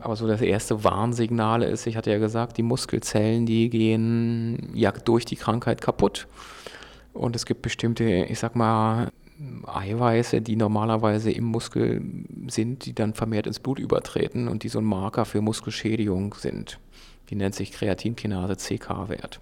Aber 0.01 0.17
so 0.17 0.27
das 0.27 0.41
erste 0.41 0.85
Warnsignal 0.85 1.63
ist, 1.63 1.87
ich 1.87 1.97
hatte 1.97 2.11
ja 2.11 2.19
gesagt, 2.19 2.57
die 2.57 2.63
Muskelzellen, 2.63 3.47
die 3.47 3.69
gehen 3.69 4.71
ja 4.75 4.91
durch 4.93 5.25
die 5.25 5.37
Krankheit 5.37 5.81
kaputt. 5.81 6.27
Und 7.13 7.37
es 7.37 7.45
gibt 7.45 7.63
bestimmte, 7.63 8.05
ich 8.05 8.39
sag 8.39 8.57
mal, 8.57 9.11
Eiweiße, 9.67 10.41
die 10.41 10.57
normalerweise 10.57 11.31
im 11.31 11.45
Muskel 11.45 12.03
sind, 12.47 12.87
die 12.87 12.95
dann 12.95 13.15
vermehrt 13.15 13.47
ins 13.47 13.61
Blut 13.61 13.79
übertreten 13.79 14.49
und 14.49 14.63
die 14.63 14.69
so 14.69 14.79
ein 14.79 14.85
Marker 14.85 15.25
für 15.25 15.41
Muskelschädigung 15.41 16.35
sind. 16.35 16.79
Die 17.29 17.35
nennt 17.35 17.55
sich 17.55 17.73
Kreatinkinase 17.73 18.57
CK-Wert. 18.57 19.41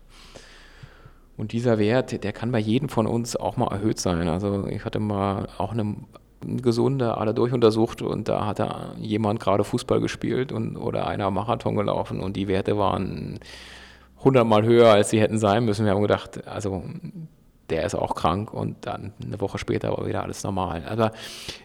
Und 1.37 1.53
dieser 1.53 1.79
Wert, 1.79 2.23
der 2.23 2.33
kann 2.33 2.53
bei 2.53 2.59
jedem 2.59 2.89
von 2.89 3.07
uns 3.07 3.37
auch 3.37 3.57
mal 3.57 3.73
erhöht 3.73 3.99
sein. 3.99 4.29
Also 4.29 4.67
ich 4.67 4.85
hatte 4.85 5.01
mal 5.01 5.49
auch 5.59 5.73
eine 5.73 5.97
Gesunde 6.41 7.19
alle 7.19 7.35
durchuntersucht 7.35 8.03
und 8.03 8.29
da 8.29 8.47
hat 8.47 8.59
da 8.59 8.95
jemand 8.99 9.41
gerade 9.41 9.65
Fußball 9.65 10.01
gespielt 10.01 10.53
und, 10.53 10.77
oder 10.77 11.07
einer 11.07 11.31
Marathon 11.31 11.77
gelaufen 11.77 12.21
und 12.21 12.37
die 12.37 12.49
Werte 12.49 12.79
waren 12.79 13.41
hundertmal 14.25 14.65
höher, 14.65 14.91
als 14.91 15.11
sie 15.11 15.21
hätten 15.21 15.39
sein 15.39 15.65
müssen. 15.65 15.85
Wir 15.85 15.93
haben 15.93 16.03
gedacht, 16.03 16.47
also 16.47 16.83
der 17.71 17.85
ist 17.85 17.95
auch 17.95 18.15
krank 18.15 18.53
und 18.53 18.77
dann 18.87 19.13
eine 19.25 19.41
Woche 19.41 19.59
später 19.59 19.97
war 19.97 20.07
wieder 20.07 20.23
alles 20.23 20.43
normal. 20.43 20.83
Aber 20.89 21.13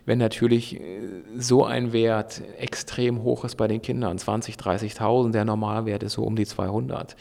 wenn 0.05 0.19
natürlich 0.19 0.79
äh, 0.79 0.99
so 1.37 1.65
ein 1.65 1.93
Wert 1.93 2.41
extrem 2.57 3.23
hoch 3.23 3.43
ist 3.43 3.55
bei 3.55 3.67
den 3.67 3.81
Kindern, 3.81 4.17
20, 4.17 4.55
30.000, 4.55 5.31
der 5.31 5.45
Normalwert 5.45 6.03
ist 6.03 6.13
so 6.13 6.23
um 6.23 6.35
die 6.35 6.45
200, 6.45 7.15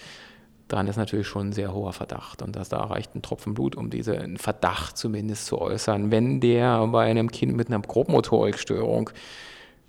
dann 0.68 0.88
ist 0.88 0.96
natürlich 0.96 1.26
schon 1.26 1.48
ein 1.48 1.52
sehr 1.52 1.74
hoher 1.74 1.92
Verdacht. 1.92 2.42
Und 2.42 2.56
das, 2.56 2.68
da 2.68 2.82
reicht 2.84 3.14
ein 3.14 3.22
Tropfen 3.22 3.54
Blut, 3.54 3.76
um 3.76 3.90
diesen 3.90 4.38
Verdacht 4.38 4.96
zumindest 4.96 5.46
zu 5.46 5.60
äußern. 5.60 6.10
Wenn 6.10 6.40
der 6.40 6.86
bei 6.86 7.04
einem 7.04 7.30
Kind 7.30 7.54
mit 7.54 7.68
einer 7.68 7.80
Grobmotorikstörung 7.80 9.10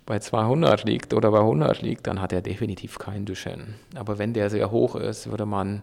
bei 0.04 0.18
200 0.18 0.84
liegt 0.84 1.14
oder 1.14 1.30
bei 1.30 1.40
100 1.40 1.82
liegt, 1.82 2.06
dann 2.06 2.20
hat 2.20 2.32
er 2.32 2.42
definitiv 2.42 2.98
keinen 2.98 3.24
Duchenne. 3.24 3.74
Aber 3.96 4.18
wenn 4.18 4.34
der 4.34 4.50
sehr 4.50 4.70
hoch 4.70 4.94
ist, 4.94 5.30
würde 5.30 5.46
man 5.46 5.82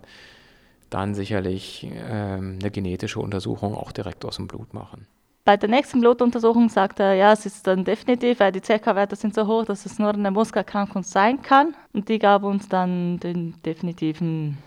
dann 0.89 1.15
sicherlich 1.15 1.87
ähm, 1.91 2.59
eine 2.61 2.71
genetische 2.71 3.19
Untersuchung 3.19 3.75
auch 3.75 3.91
direkt 3.91 4.23
aus 4.25 4.37
dem 4.37 4.47
Blut 4.47 4.73
machen. 4.73 5.07
Bei 5.45 5.57
der 5.57 5.67
nächsten 5.67 5.99
Blutuntersuchung 5.99 6.69
sagt 6.69 7.01
er, 7.01 7.15
ja, 7.15 7.33
es 7.33 7.45
ist 7.45 7.67
dann 7.67 7.83
definitiv, 7.83 8.39
weil 8.39 8.53
die 8.53 8.61
CK-Werte 8.61 9.17
sind 9.17 9.35
so 9.35 9.45
hoch, 9.45 9.65
dass 9.65 9.85
es 9.85 9.99
nur 9.99 10.13
eine 10.13 10.31
Muskelerkrankung 10.31 11.03
sein 11.03 11.41
kann. 11.41 11.75
Und 11.91 12.07
die 12.07 12.17
gab 12.17 12.43
uns 12.43 12.69
dann 12.69 13.19
den 13.19 13.55
definitiven 13.63 14.57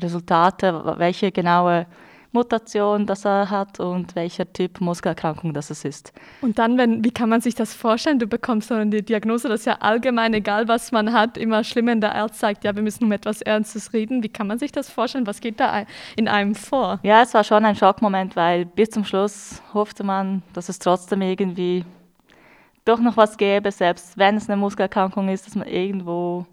Resultate, 0.00 0.94
welche 0.98 1.32
genaue 1.32 1.86
Mutation 2.32 3.06
das 3.06 3.24
er 3.24 3.48
hat 3.48 3.80
und 3.80 4.14
welcher 4.14 4.52
Typ 4.52 4.80
Muskelerkrankung 4.80 5.54
das 5.54 5.70
es 5.70 5.84
ist. 5.84 6.12
Und 6.42 6.58
dann, 6.58 6.76
wenn, 6.76 7.02
wie 7.02 7.10
kann 7.10 7.28
man 7.28 7.40
sich 7.40 7.54
das 7.54 7.72
vorstellen? 7.72 8.18
Du 8.18 8.26
bekommst 8.26 8.68
so 8.68 8.74
eine 8.74 9.02
Diagnose, 9.02 9.48
das 9.48 9.60
ist 9.60 9.66
ja 9.66 9.78
allgemein, 9.80 10.34
egal 10.34 10.68
was 10.68 10.92
man 10.92 11.12
hat, 11.12 11.38
immer 11.38 11.64
schlimm, 11.64 11.86
wenn 11.86 12.00
der 12.00 12.14
Arzt 12.14 12.38
sagt, 12.38 12.64
ja, 12.64 12.74
wir 12.74 12.82
müssen 12.82 13.04
um 13.04 13.12
etwas 13.12 13.40
Ernstes 13.40 13.92
reden. 13.92 14.22
Wie 14.22 14.28
kann 14.28 14.46
man 14.46 14.58
sich 14.58 14.72
das 14.72 14.90
vorstellen? 14.90 15.26
Was 15.26 15.40
geht 15.40 15.58
da 15.58 15.84
in 16.16 16.28
einem 16.28 16.54
vor? 16.54 17.00
Ja, 17.02 17.22
es 17.22 17.32
war 17.32 17.44
schon 17.44 17.64
ein 17.64 17.76
Schockmoment, 17.76 18.36
weil 18.36 18.66
bis 18.66 18.90
zum 18.90 19.04
Schluss 19.04 19.62
hoffte 19.72 20.04
man, 20.04 20.42
dass 20.52 20.68
es 20.68 20.78
trotzdem 20.78 21.22
irgendwie 21.22 21.84
doch 22.84 23.00
noch 23.00 23.16
was 23.16 23.36
gäbe, 23.36 23.70
selbst 23.70 24.16
wenn 24.18 24.36
es 24.36 24.48
eine 24.48 24.56
Muskelerkrankung 24.56 25.28
ist, 25.28 25.46
dass 25.46 25.54
man 25.54 25.66
irgendwo 25.66 26.46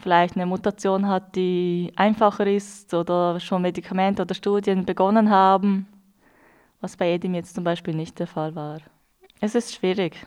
vielleicht 0.00 0.36
eine 0.36 0.46
Mutation 0.46 1.06
hat, 1.06 1.36
die 1.36 1.92
einfacher 1.96 2.46
ist 2.46 2.92
oder 2.94 3.38
schon 3.40 3.62
Medikamente 3.62 4.22
oder 4.22 4.34
Studien 4.34 4.84
begonnen 4.84 5.30
haben, 5.30 5.86
was 6.80 6.96
bei 6.96 7.10
jedem 7.10 7.34
jetzt 7.34 7.54
zum 7.54 7.64
Beispiel 7.64 7.94
nicht 7.94 8.18
der 8.18 8.26
Fall 8.26 8.54
war. 8.54 8.78
Es 9.40 9.54
ist 9.54 9.74
schwierig. 9.74 10.26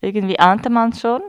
Irgendwie 0.00 0.38
ahnte 0.38 0.70
man 0.70 0.90
es 0.90 1.00
schon. 1.00 1.22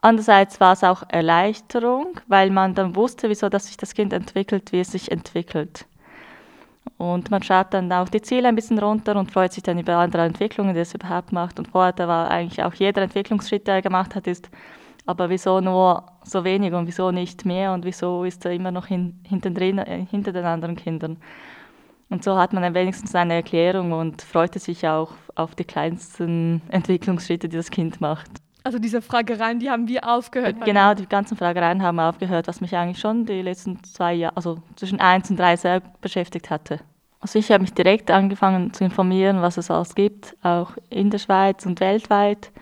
Andererseits 0.00 0.60
war 0.60 0.72
es 0.72 0.84
auch 0.84 1.02
Erleichterung, 1.08 2.20
weil 2.26 2.50
man 2.50 2.74
dann 2.74 2.94
wusste, 2.94 3.30
wieso 3.30 3.48
dass 3.48 3.66
sich 3.66 3.76
das 3.76 3.94
Kind 3.94 4.12
entwickelt, 4.12 4.72
wie 4.72 4.80
es 4.80 4.92
sich 4.92 5.10
entwickelt. 5.10 5.86
Und 6.98 7.30
man 7.30 7.42
schaut 7.42 7.72
dann 7.72 7.90
auch 7.92 8.08
die 8.08 8.22
Ziele 8.22 8.48
ein 8.48 8.54
bisschen 8.54 8.78
runter 8.78 9.16
und 9.16 9.32
freut 9.32 9.52
sich 9.52 9.62
dann 9.62 9.78
über 9.78 9.96
andere 9.96 10.24
Entwicklungen, 10.24 10.74
die 10.74 10.80
es 10.80 10.94
überhaupt 10.94 11.32
macht. 11.32 11.58
Und 11.58 11.68
vorher 11.68 11.96
war 12.06 12.30
eigentlich 12.30 12.62
auch 12.62 12.74
jeder 12.74 13.02
Entwicklungsschritt, 13.02 13.66
der 13.66 13.76
er 13.76 13.82
gemacht 13.82 14.14
hat, 14.14 14.26
ist 14.26 14.50
aber 15.06 15.30
wieso 15.30 15.60
nur 15.60 16.04
so 16.24 16.44
wenig 16.44 16.72
und 16.72 16.86
wieso 16.86 17.10
nicht 17.10 17.44
mehr 17.44 17.72
und 17.72 17.84
wieso 17.84 18.24
ist 18.24 18.44
er 18.44 18.52
immer 18.52 18.70
noch 18.70 18.86
hin, 18.86 19.20
drin, 19.30 19.78
äh, 19.78 20.06
hinter 20.10 20.32
den 20.32 20.44
anderen 20.44 20.76
Kindern? 20.76 21.18
Und 22.10 22.22
so 22.22 22.36
hat 22.36 22.52
man 22.52 22.62
dann 22.62 22.74
wenigstens 22.74 23.14
eine 23.14 23.34
Erklärung 23.34 23.92
und 23.92 24.22
freute 24.22 24.58
sich 24.58 24.86
auch 24.86 25.12
auf 25.34 25.54
die 25.54 25.64
kleinsten 25.64 26.62
Entwicklungsschritte, 26.68 27.48
die 27.48 27.56
das 27.56 27.70
Kind 27.70 28.00
macht. 28.00 28.30
Also 28.62 28.78
diese 28.78 29.02
Fragereien, 29.02 29.58
die 29.58 29.68
haben 29.68 29.88
wir 29.88 30.08
aufgehört. 30.08 30.64
Genau, 30.64 30.94
die 30.94 31.06
ganzen 31.06 31.36
Fragereien 31.36 31.82
haben 31.82 32.00
aufgehört, 32.00 32.48
was 32.48 32.62
mich 32.62 32.74
eigentlich 32.74 32.98
schon 32.98 33.26
die 33.26 33.42
letzten 33.42 33.82
zwei 33.84 34.14
Jahre, 34.14 34.36
also 34.36 34.58
zwischen 34.76 35.00
eins 35.00 35.28
und 35.28 35.38
drei 35.38 35.56
sehr 35.56 35.82
beschäftigt 36.00 36.48
hatte. 36.48 36.80
Also 37.20 37.38
ich 37.38 37.50
habe 37.50 37.62
mich 37.62 37.74
direkt 37.74 38.10
angefangen 38.10 38.72
zu 38.72 38.84
informieren, 38.84 39.42
was 39.42 39.58
es 39.58 39.70
alles 39.70 39.94
gibt, 39.94 40.36
auch 40.42 40.72
in 40.88 41.10
der 41.10 41.18
Schweiz 41.18 41.66
und 41.66 41.80
weltweit. 41.80 42.52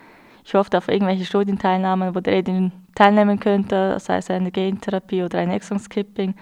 Ich 0.44 0.54
hoffte 0.54 0.78
auf 0.78 0.88
irgendwelche 0.88 1.24
Studienteilnahmen, 1.24 2.14
wo 2.14 2.20
der 2.20 2.34
Edin 2.34 2.72
teilnehmen 2.94 3.38
könnte, 3.38 3.98
sei 4.00 4.18
es 4.18 4.30
eine 4.30 4.50
Gentherapie 4.50 5.22
oder 5.22 5.38
ein 5.38 5.50
Exon-Skipping. 5.50 6.34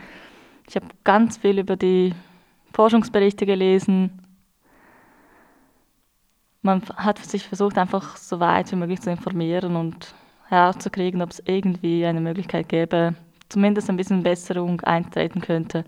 Ich 0.69 0.77
habe 0.77 0.87
ganz 1.05 1.37
viel 1.37 1.59
über 1.59 1.77
die 1.77 2.15
Forschungsberichte 2.73 3.47
gelesen. 3.47 4.23
Man 6.63 6.83
hat 6.97 7.19
sich 7.19 7.47
versucht, 7.47 7.79
einfach 7.79 8.17
so 8.17 8.41
weit 8.41 8.71
wie 8.73 8.77
möglich 8.77 9.01
zu 9.01 9.11
informieren 9.11 9.77
und 9.77 10.15
herauszukriegen, 10.49 11.23
ob 11.23 11.31
es 11.31 11.43
irgendwie 11.47 12.05
eine 12.05 12.21
Möglichkeit 12.21 12.69
gäbe, 12.69 13.15
zumindest 13.49 13.89
ein 13.89 13.97
bisschen 13.97 14.23
Besserung 14.23 14.81
eintreten 14.83 15.41
könnte. 15.41 15.85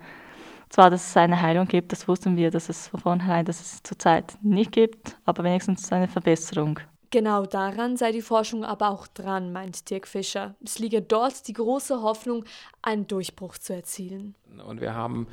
Zwar, 0.69 0.88
dass 0.88 1.11
es 1.11 1.16
eine 1.16 1.40
Heilung 1.40 1.66
gibt, 1.66 1.92
das 1.92 2.09
wussten 2.09 2.37
wir, 2.37 2.50
dass 2.50 2.71
es 2.71 2.88
von 2.88 3.00
vornherein, 3.00 3.45
dass 3.45 3.61
es 3.61 3.83
zurzeit 3.83 4.38
nicht 4.42 4.73
gibt, 4.73 5.19
aber 5.26 5.45
wenigstens 5.45 5.92
eine 5.92 6.09
Verbesserung. 6.09 6.81
Genau 7.12 7.45
daran 7.45 7.99
sei 7.99 8.11
die 8.11 8.23
Forschung 8.23 8.64
aber 8.64 8.88
auch 8.88 9.07
dran, 9.07 9.52
meint 9.52 9.90
Dirk 9.90 10.09
Fischer. 10.09 10.54
Es 10.64 10.78
liege 10.78 11.02
dort 11.02 11.47
die 11.47 11.52
große 11.52 12.00
Hoffnung, 12.00 12.47
einen 12.81 13.07
Durchbruch 13.07 13.59
zu 13.59 13.75
erzielen. 13.75 14.35
Und 14.66 14.81
wir 14.81 14.95
haben 14.95 15.26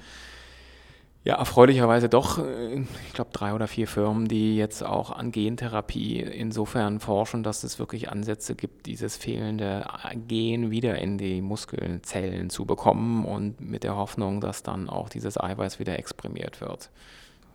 ja 1.24 1.36
erfreulicherweise 1.36 2.10
doch, 2.10 2.38
äh, 2.38 2.82
ich 3.08 3.14
glaube, 3.14 3.32
drei 3.32 3.54
oder 3.54 3.70
vier 3.70 3.88
Firmen, 3.88 4.28
die 4.28 4.58
jetzt 4.58 4.84
auch 4.84 5.10
an 5.10 5.32
Gentherapie 5.32 6.20
insofern 6.20 7.00
forschen, 7.00 7.44
dass 7.44 7.64
es 7.64 7.80
wirklich 7.80 8.10
Ansätze 8.10 8.56
gibt, 8.56 8.86
dieses 8.86 9.16
fehlende 9.16 9.88
Gen 10.28 10.72
wieder 10.72 11.00
in 11.00 11.18
die 11.18 11.42
Muskelzellen 11.42 12.50
zu 12.50 12.66
bekommen 12.66 13.24
und 13.24 13.62
mit 13.62 13.86
der 13.86 13.96
Hoffnung, 13.96 14.42
dass 14.42 14.64
dann 14.64 14.90
auch 14.90 15.08
dieses 15.08 15.40
Eiweiß 15.40 15.80
wieder 15.80 15.98
exprimiert 15.98 16.60
wird 16.60 16.90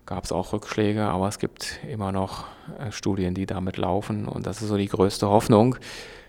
gab 0.06 0.24
es 0.24 0.32
auch 0.32 0.52
Rückschläge, 0.52 1.04
aber 1.04 1.28
es 1.28 1.38
gibt 1.38 1.80
immer 1.88 2.12
noch 2.12 2.44
äh, 2.78 2.90
Studien, 2.92 3.34
die 3.34 3.46
damit 3.46 3.76
laufen 3.76 4.26
und 4.26 4.46
das 4.46 4.62
ist 4.62 4.68
so 4.68 4.76
die 4.76 4.88
größte 4.88 5.28
Hoffnung. 5.28 5.76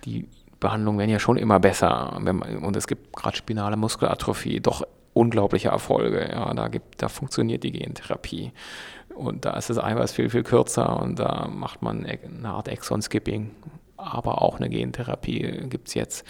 Die 0.05 0.27
Behandlungen 0.60 1.00
werden 1.00 1.12
ja 1.12 1.20
schon 1.20 1.38
immer 1.38 1.60
besser 1.60 2.15
und 2.15 2.75
es 2.75 2.88
gibt 2.88 3.15
gerade 3.15 3.36
spinale 3.36 3.75
Muskelatrophie 3.75 4.62
doch 4.62 4.84
unglaubliche 5.13 5.70
Erfolge. 5.70 6.29
Ja, 6.32 6.53
da, 6.53 6.67
gibt, 6.67 7.01
da 7.01 7.10
funktioniert 7.10 7.63
die 7.63 7.72
Gentherapie 7.72 8.51
und 9.15 9.46
da 9.46 9.51
ist 9.51 9.70
das 9.70 9.77
Eiweiß 9.77 10.12
viel, 10.13 10.29
viel 10.29 10.44
kürzer 10.44 11.01
und 11.01 11.20
da 11.20 11.48
macht 11.48 11.82
man 11.82 12.05
eine 12.05 12.50
Art 12.50 12.67
Exon-Skipping, 12.67 13.51
aber 13.98 14.41
auch 14.41 14.58
eine 14.58 14.70
Gentherapie 14.70 15.67
gibt 15.70 15.89
es 15.89 15.94
jetzt, 15.94 16.25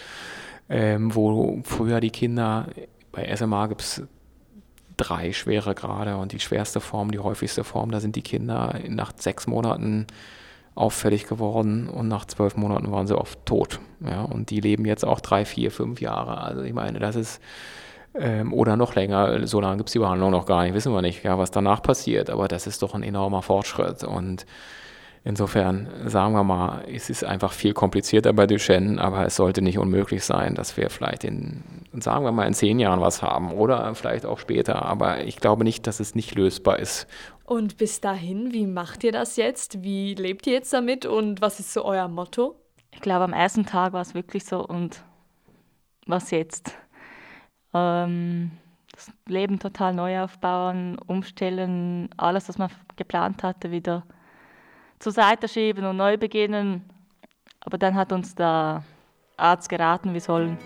ähm, 0.68 1.14
wo 1.14 1.60
früher 1.64 2.00
die 2.00 2.10
Kinder 2.10 2.68
bei 3.12 3.34
SMA 3.34 3.66
gibt 3.68 3.82
es 3.82 4.02
drei 4.96 5.32
schwere 5.32 5.74
Grade 5.74 6.16
und 6.16 6.32
die 6.32 6.40
schwerste 6.40 6.80
Form, 6.80 7.10
die 7.10 7.18
häufigste 7.18 7.64
Form, 7.64 7.90
da 7.90 8.00
sind 8.00 8.16
die 8.16 8.22
Kinder 8.22 8.78
nach 8.88 9.12
sechs 9.16 9.46
Monaten 9.46 10.06
auffällig 10.74 11.26
geworden 11.26 11.88
und 11.88 12.08
nach 12.08 12.26
zwölf 12.26 12.56
Monaten 12.56 12.90
waren 12.92 13.06
sie 13.06 13.16
oft 13.16 13.44
tot. 13.46 13.80
Ja, 14.00 14.22
und 14.22 14.50
die 14.50 14.60
leben 14.60 14.84
jetzt 14.84 15.04
auch 15.04 15.20
drei, 15.20 15.44
vier, 15.44 15.70
fünf 15.70 16.00
Jahre. 16.00 16.38
Also 16.38 16.62
ich 16.62 16.74
meine, 16.74 16.98
das 16.98 17.16
ist 17.16 17.40
ähm, 18.18 18.52
oder 18.52 18.76
noch 18.76 18.94
länger, 18.94 19.46
so 19.46 19.60
lange 19.60 19.78
gibt 19.78 19.88
es 19.88 19.94
die 19.94 19.98
Behandlung 19.98 20.30
noch 20.30 20.46
gar 20.46 20.64
nicht, 20.64 20.74
wissen 20.74 20.92
wir 20.92 21.02
nicht, 21.02 21.24
ja, 21.24 21.38
was 21.38 21.50
danach 21.50 21.82
passiert, 21.82 22.30
aber 22.30 22.48
das 22.48 22.66
ist 22.66 22.82
doch 22.82 22.94
ein 22.94 23.02
enormer 23.02 23.42
Fortschritt 23.42 24.04
und 24.04 24.46
Insofern 25.26 25.88
sagen 26.04 26.34
wir 26.34 26.44
mal, 26.44 26.84
es 26.86 27.10
ist 27.10 27.24
einfach 27.24 27.52
viel 27.52 27.72
komplizierter 27.72 28.32
bei 28.32 28.46
Duchenne, 28.46 29.00
aber 29.00 29.26
es 29.26 29.34
sollte 29.34 29.60
nicht 29.60 29.76
unmöglich 29.76 30.24
sein, 30.24 30.54
dass 30.54 30.76
wir 30.76 30.88
vielleicht 30.88 31.24
in, 31.24 31.64
sagen 31.94 32.24
wir 32.24 32.30
mal, 32.30 32.46
in 32.46 32.54
zehn 32.54 32.78
Jahren 32.78 33.00
was 33.00 33.22
haben 33.22 33.50
oder 33.50 33.92
vielleicht 33.96 34.24
auch 34.24 34.38
später. 34.38 34.86
Aber 34.86 35.24
ich 35.24 35.38
glaube 35.38 35.64
nicht, 35.64 35.88
dass 35.88 35.98
es 35.98 36.14
nicht 36.14 36.36
lösbar 36.36 36.78
ist. 36.78 37.08
Und 37.44 37.76
bis 37.76 38.00
dahin, 38.00 38.52
wie 38.52 38.68
macht 38.68 39.02
ihr 39.02 39.10
das 39.10 39.34
jetzt? 39.34 39.82
Wie 39.82 40.14
lebt 40.14 40.46
ihr 40.46 40.52
jetzt 40.52 40.72
damit 40.72 41.06
und 41.06 41.40
was 41.40 41.58
ist 41.58 41.72
so 41.72 41.84
euer 41.84 42.06
Motto? 42.06 42.54
Ich 42.92 43.00
glaube, 43.00 43.24
am 43.24 43.32
ersten 43.32 43.66
Tag 43.66 43.94
war 43.94 44.02
es 44.02 44.14
wirklich 44.14 44.44
so 44.44 44.64
und 44.64 45.02
was 46.06 46.30
jetzt? 46.30 46.70
Ähm, 47.74 48.52
das 48.92 49.10
Leben 49.26 49.58
total 49.58 49.92
neu 49.92 50.20
aufbauen, 50.20 51.00
umstellen, 51.04 52.10
alles, 52.16 52.48
was 52.48 52.58
man 52.58 52.70
geplant 52.94 53.42
hatte, 53.42 53.72
wieder 53.72 54.04
zur 54.98 55.12
Seite 55.12 55.48
schieben 55.48 55.84
und 55.84 55.96
neu 55.96 56.16
beginnen. 56.16 56.84
Aber 57.60 57.78
dann 57.78 57.94
hat 57.94 58.12
uns 58.12 58.34
der 58.34 58.82
Arzt 59.36 59.68
geraten, 59.68 60.12
wir 60.12 60.20
sollen 60.20 60.56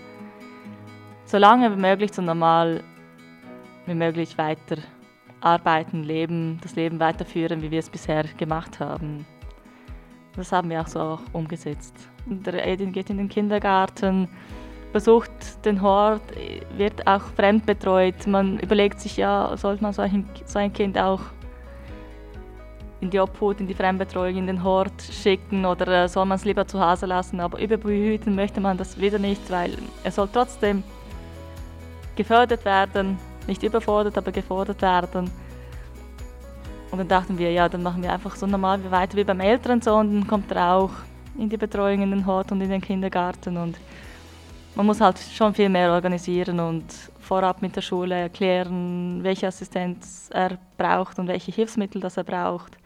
so 1.25 1.37
lange 1.37 1.71
wie 1.71 1.81
möglich, 1.81 2.13
so 2.13 2.21
normal 2.21 2.83
wie 3.85 3.95
möglich 3.95 4.37
weiter 4.37 4.77
arbeiten, 5.41 6.03
leben, 6.03 6.59
das 6.61 6.75
Leben 6.75 6.99
weiterführen, 6.99 7.61
wie 7.61 7.71
wir 7.71 7.79
es 7.79 7.89
bisher 7.89 8.23
gemacht 8.37 8.79
haben. 8.79 9.25
Das 10.35 10.51
haben 10.51 10.69
wir 10.69 10.81
auch 10.81 10.87
so 10.87 10.99
auch 10.99 11.21
umgesetzt. 11.33 11.95
Der 12.25 12.65
Edin 12.65 12.91
geht 12.91 13.09
in 13.09 13.17
den 13.17 13.27
Kindergarten, 13.29 14.29
besucht 14.93 15.31
den 15.65 15.81
Hort, 15.81 16.21
wird 16.77 17.05
auch 17.07 17.23
fremdbetreut. 17.35 18.27
Man 18.27 18.59
überlegt 18.59 18.99
sich 18.99 19.17
ja, 19.17 19.55
sollte 19.57 19.83
man 19.83 19.93
so 19.93 20.03
ein, 20.03 20.29
so 20.45 20.59
ein 20.59 20.71
Kind 20.71 20.97
auch 20.97 21.21
in 23.01 23.09
die 23.09 23.19
Obhut, 23.19 23.59
in 23.59 23.67
die 23.67 23.73
Fremdbetreuung, 23.73 24.37
in 24.37 24.47
den 24.47 24.63
Hort 24.63 25.01
schicken 25.01 25.65
oder 25.65 26.03
äh, 26.03 26.07
soll 26.07 26.25
man 26.25 26.37
es 26.37 26.45
lieber 26.45 26.67
zu 26.67 26.79
Hause 26.79 27.07
lassen. 27.07 27.39
Aber 27.39 27.59
überbehüten 27.59 28.35
möchte 28.35 28.61
man 28.61 28.77
das 28.77 28.99
wieder 28.99 29.19
nicht, 29.19 29.49
weil 29.49 29.77
er 30.03 30.11
soll 30.11 30.29
trotzdem 30.31 30.83
gefördert 32.15 32.63
werden, 32.63 33.17
nicht 33.47 33.63
überfordert, 33.63 34.17
aber 34.17 34.31
gefordert 34.31 34.81
werden. 34.81 35.31
Und 36.91 36.97
dann 36.99 37.07
dachten 37.07 37.37
wir, 37.37 37.51
ja, 37.51 37.67
dann 37.67 37.83
machen 37.83 38.03
wir 38.03 38.13
einfach 38.13 38.35
so 38.35 38.45
normal 38.45 38.83
wie 38.83 38.91
weiter 38.91 39.17
wie 39.17 39.23
beim 39.23 39.39
älteren 39.39 39.81
Sohn, 39.81 40.13
dann 40.13 40.27
kommt 40.27 40.51
er 40.51 40.73
auch 40.73 40.91
in 41.37 41.49
die 41.49 41.57
Betreuung 41.57 42.01
in 42.01 42.11
den 42.11 42.25
Hort 42.25 42.51
und 42.51 42.61
in 42.61 42.69
den 42.69 42.81
Kindergarten 42.81 43.57
und 43.57 43.77
man 44.75 44.85
muss 44.85 45.01
halt 45.01 45.19
schon 45.19 45.53
viel 45.53 45.69
mehr 45.69 45.91
organisieren 45.91 46.59
und 46.59 46.85
vorab 47.19 47.61
mit 47.61 47.75
der 47.75 47.81
Schule 47.81 48.15
erklären, 48.15 49.19
welche 49.23 49.47
Assistenz 49.47 50.29
er 50.33 50.57
braucht 50.77 51.19
und 51.19 51.27
welche 51.27 51.51
Hilfsmittel 51.51 52.01
das 52.01 52.17
er 52.17 52.23
braucht. 52.23 52.77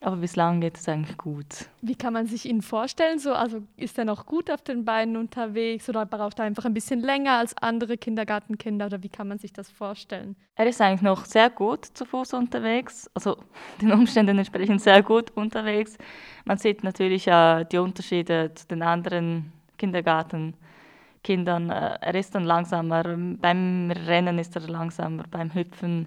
Aber 0.00 0.16
bislang 0.16 0.60
geht 0.60 0.76
es 0.76 0.88
eigentlich 0.88 1.16
gut. 1.16 1.46
Wie 1.80 1.94
kann 1.94 2.12
man 2.12 2.26
sich 2.26 2.44
ihn 2.44 2.60
vorstellen? 2.60 3.18
So, 3.18 3.32
also 3.32 3.62
ist 3.76 3.96
er 3.98 4.04
noch 4.04 4.26
gut 4.26 4.50
auf 4.50 4.60
den 4.60 4.84
Beinen 4.84 5.16
unterwegs 5.16 5.88
oder 5.88 6.04
braucht 6.04 6.38
er 6.38 6.44
einfach 6.44 6.66
ein 6.66 6.74
bisschen 6.74 7.00
länger 7.00 7.38
als 7.38 7.56
andere 7.56 7.96
Kindergartenkinder 7.96 8.86
oder 8.86 9.02
wie 9.02 9.08
kann 9.08 9.26
man 9.26 9.38
sich 9.38 9.54
das 9.54 9.70
vorstellen? 9.70 10.36
Er 10.54 10.66
ist 10.66 10.82
eigentlich 10.82 11.00
noch 11.00 11.24
sehr 11.24 11.48
gut 11.48 11.86
zu 11.86 12.04
Fuß 12.04 12.34
unterwegs, 12.34 13.10
also 13.14 13.38
den 13.80 13.90
Umständen 13.90 14.36
entsprechend 14.36 14.82
sehr 14.82 15.02
gut 15.02 15.30
unterwegs. 15.30 15.96
Man 16.44 16.58
sieht 16.58 16.84
natürlich 16.84 17.26
äh, 17.26 17.64
die 17.64 17.78
Unterschiede 17.78 18.52
zu 18.54 18.66
den 18.68 18.82
anderen 18.82 19.50
Kindergartenkindern. 19.78 21.70
Äh, 21.70 21.98
er 22.02 22.14
ist 22.14 22.34
dann 22.34 22.44
langsamer, 22.44 23.02
beim 23.02 23.90
Rennen 23.90 24.38
ist 24.38 24.54
er 24.56 24.62
langsamer, 24.68 25.24
beim 25.30 25.54
Hüpfen 25.54 26.06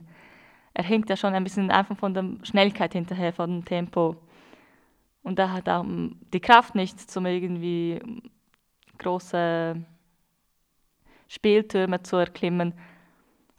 er 0.73 0.83
hinkt 0.83 1.09
ja 1.09 1.17
schon 1.17 1.33
ein 1.33 1.43
bisschen 1.43 1.71
einfach 1.71 1.97
von 1.97 2.13
der 2.13 2.25
Schnelligkeit 2.43 2.93
hinterher, 2.93 3.33
von 3.33 3.49
dem 3.49 3.65
Tempo. 3.65 4.15
Und 5.23 5.39
er 5.39 5.51
hat 5.51 5.67
auch 5.67 5.85
die 6.33 6.39
Kraft 6.39 6.75
nicht, 6.75 6.99
zum 7.11 7.25
irgendwie 7.25 7.99
große 8.97 9.83
Spieltürme 11.27 12.01
zu 12.03 12.17
erklimmen. 12.17 12.73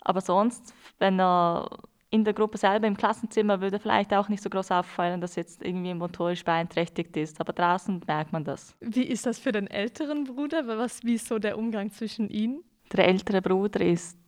Aber 0.00 0.20
sonst, 0.20 0.74
wenn 0.98 1.20
er 1.20 1.68
in 2.10 2.24
der 2.24 2.34
Gruppe 2.34 2.58
selber 2.58 2.86
im 2.86 2.96
Klassenzimmer 2.96 3.60
würde 3.60 3.78
vielleicht 3.78 4.12
auch 4.12 4.28
nicht 4.28 4.42
so 4.42 4.50
groß 4.50 4.72
auffallen, 4.72 5.20
dass 5.20 5.36
jetzt 5.36 5.62
irgendwie 5.62 5.94
motorisch 5.94 6.44
beeinträchtigt 6.44 7.16
ist. 7.16 7.40
Aber 7.40 7.52
draußen 7.52 8.02
merkt 8.06 8.32
man 8.32 8.44
das. 8.44 8.74
Wie 8.80 9.04
ist 9.04 9.26
das 9.26 9.38
für 9.38 9.52
den 9.52 9.68
älteren 9.68 10.24
Bruder? 10.24 10.66
Was, 10.66 11.04
wie 11.04 11.14
ist 11.14 11.28
so 11.28 11.38
der 11.38 11.56
Umgang 11.56 11.92
zwischen 11.92 12.28
ihnen? 12.28 12.64
Der 12.92 13.06
ältere 13.06 13.40
Bruder 13.40 13.80
ist 13.80 14.18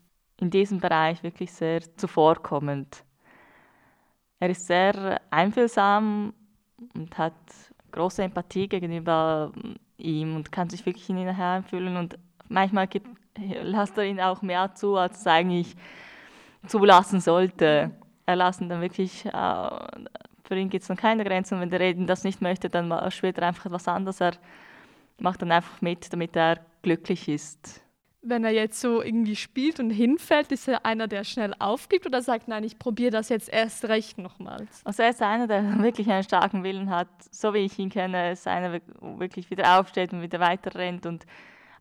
in 0.43 0.51
diesem 0.51 0.81
Bereich 0.81 1.23
wirklich 1.23 1.53
sehr 1.53 1.81
zuvorkommend. 1.97 3.05
Er 4.41 4.51
ist 4.51 4.67
sehr 4.67 5.21
einfühlsam 5.31 6.35
und 6.95 7.17
hat 7.17 7.35
große 7.93 8.25
Empathie 8.25 8.69
gegenüber 8.69 9.53
ihm 9.99 10.35
und 10.35 10.51
kann 10.51 10.69
sich 10.69 10.85
wirklich 10.85 11.09
in 11.09 11.19
ihn 11.19 11.33
hereinfühlen 11.33 11.97
und 11.97 12.19
manchmal 12.49 12.89
gibt, 12.89 13.07
lässt 13.37 13.97
er 13.97 14.05
ihn 14.05 14.21
auch 14.21 14.43
mehr 14.43 14.75
zu, 14.75 14.97
als 14.97 15.21
es 15.21 15.27
eigentlich 15.29 15.77
zulassen 16.67 17.21
sollte. 17.21 17.93
Er 18.27 18.37
lassen 18.37 18.69
dann 18.69 18.81
wirklich, 18.81 19.25
äh, 19.27 19.71
für 20.43 20.57
ihn 20.57 20.71
gibt 20.71 20.83
es 20.83 20.89
dann 20.89 20.97
keine 20.97 21.23
Grenzen. 21.23 21.61
Wenn 21.61 21.71
der 21.71 21.81
Reden 21.81 22.09
das 22.09 22.25
nicht 22.25 22.43
möchte, 22.43 22.69
dann 22.69 23.11
spielt 23.13 23.39
er 23.39 23.47
einfach 23.47 23.67
etwas 23.67 23.87
anderes. 23.87 24.21
Er 24.21 24.33
macht 25.19 25.41
dann 25.41 25.53
einfach 25.53 25.81
mit, 25.81 26.13
damit 26.13 26.35
er 26.35 26.59
glücklich 26.83 27.29
ist 27.29 27.82
wenn 28.23 28.45
er 28.45 28.53
jetzt 28.53 28.81
so 28.81 29.03
irgendwie 29.03 29.35
spielt 29.35 29.81
und 29.81 29.91
hinfällt, 29.91 30.53
ist 30.53 30.69
er 30.69 30.87
einer, 30.87 31.09
der 31.09 31.25
schnell 31.25 31.55
aufgibt 31.59 32.07
oder 32.07 32.23
sagt, 32.23 32.47
nein, 32.47 32.63
ich 32.63 32.79
probiere 32.79 33.11
das 33.11 33.29
jetzt 33.29 33.49
erst 33.49 33.85
recht 33.87 34.17
nochmals? 34.19 34.81
Also 34.85 35.03
er 35.03 35.11
ist 35.11 35.21
einer, 35.21 35.49
der 35.49 35.79
wirklich 35.83 36.09
einen 36.09 36.23
starken 36.23 36.63
Willen 36.63 36.89
hat, 36.89 37.09
so 37.33 37.53
wie 37.53 37.59
ich 37.59 37.79
ihn 37.79 37.91
kenne, 37.91 38.31
ist 38.31 38.47
einer, 38.47 38.79
der 38.79 38.81
wirklich 39.19 39.51
wieder 39.51 39.79
aufsteht 39.79 40.13
und 40.13 40.23
wieder 40.23 40.39
weiter 40.39 40.75
rennt 40.77 41.05
und 41.05 41.27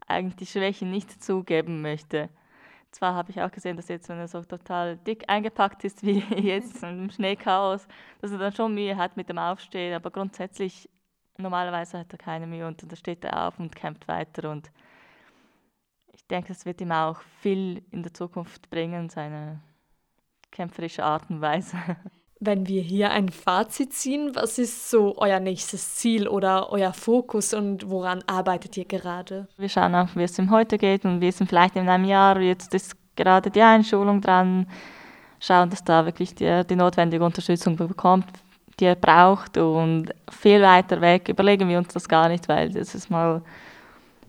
eigentlich 0.07 0.35
die 0.35 0.45
Schwächen 0.47 0.89
nicht 0.89 1.23
zugeben 1.23 1.81
möchte. 1.81 2.29
Zwar 2.89 3.13
habe 3.13 3.31
ich 3.31 3.41
auch 3.41 3.51
gesehen, 3.51 3.77
dass 3.77 3.87
jetzt, 3.87 4.09
wenn 4.09 4.17
er 4.17 4.27
so 4.27 4.41
total 4.41 4.97
dick 4.97 5.23
eingepackt 5.27 5.83
ist 5.83 6.03
wie 6.03 6.19
jetzt 6.35 6.83
im 6.83 7.09
Schneechaos, 7.11 7.87
dass 8.19 8.31
er 8.31 8.39
dann 8.39 8.53
schon 8.53 8.73
Mühe 8.73 8.97
hat 8.97 9.15
mit 9.15 9.29
dem 9.29 9.37
Aufstehen, 9.37 9.93
aber 9.93 10.09
grundsätzlich, 10.09 10.89
normalerweise 11.37 11.99
hat 11.99 12.11
er 12.11 12.17
keine 12.17 12.47
Mühe 12.47 12.67
und 12.67 12.81
dann 12.81 12.97
steht 12.97 13.23
er 13.23 13.47
auf 13.47 13.59
und 13.59 13.75
kämpft 13.75 14.07
weiter 14.07 14.49
und 14.49 14.71
denke, 16.31 16.47
das 16.49 16.65
wird 16.65 16.81
ihm 16.81 16.91
auch 16.91 17.21
viel 17.41 17.83
in 17.91 18.03
der 18.03 18.13
Zukunft 18.13 18.69
bringen, 18.69 19.09
seine 19.09 19.59
kämpferische 20.51 21.03
Art 21.03 21.29
und 21.29 21.41
Weise. 21.41 21.77
Wenn 22.43 22.67
wir 22.67 22.81
hier 22.81 23.11
ein 23.11 23.29
Fazit 23.29 23.93
ziehen, 23.93 24.31
was 24.33 24.57
ist 24.57 24.89
so 24.89 25.15
euer 25.19 25.39
nächstes 25.39 25.95
Ziel 25.95 26.27
oder 26.27 26.71
euer 26.71 26.91
Fokus 26.91 27.53
und 27.53 27.87
woran 27.87 28.23
arbeitet 28.25 28.75
ihr 28.77 28.85
gerade? 28.85 29.47
Wir 29.57 29.69
schauen 29.69 29.93
auch, 29.93 30.07
wie 30.15 30.23
es 30.23 30.39
ihm 30.39 30.49
heute 30.49 30.79
geht 30.79 31.05
und 31.05 31.21
wie 31.21 31.27
es 31.27 31.39
ihm 31.39 31.45
vielleicht 31.45 31.75
in 31.75 31.87
einem 31.87 32.05
Jahr, 32.05 32.39
jetzt 32.39 32.73
ist 32.73 32.95
gerade 33.15 33.51
die 33.51 33.61
Einschulung 33.61 34.21
dran, 34.21 34.65
schauen, 35.39 35.69
dass 35.69 35.83
da 35.83 36.03
wirklich 36.03 36.33
die, 36.33 36.63
die 36.67 36.75
notwendige 36.75 37.23
Unterstützung 37.23 37.75
bekommt, 37.75 38.25
die 38.79 38.85
er 38.85 38.95
braucht 38.95 39.57
und 39.57 40.11
viel 40.31 40.63
weiter 40.63 40.99
weg 40.99 41.29
überlegen 41.29 41.69
wir 41.69 41.77
uns 41.77 41.93
das 41.93 42.09
gar 42.09 42.27
nicht, 42.27 42.49
weil 42.49 42.71
das 42.71 42.95
ist 42.95 43.11
mal 43.11 43.43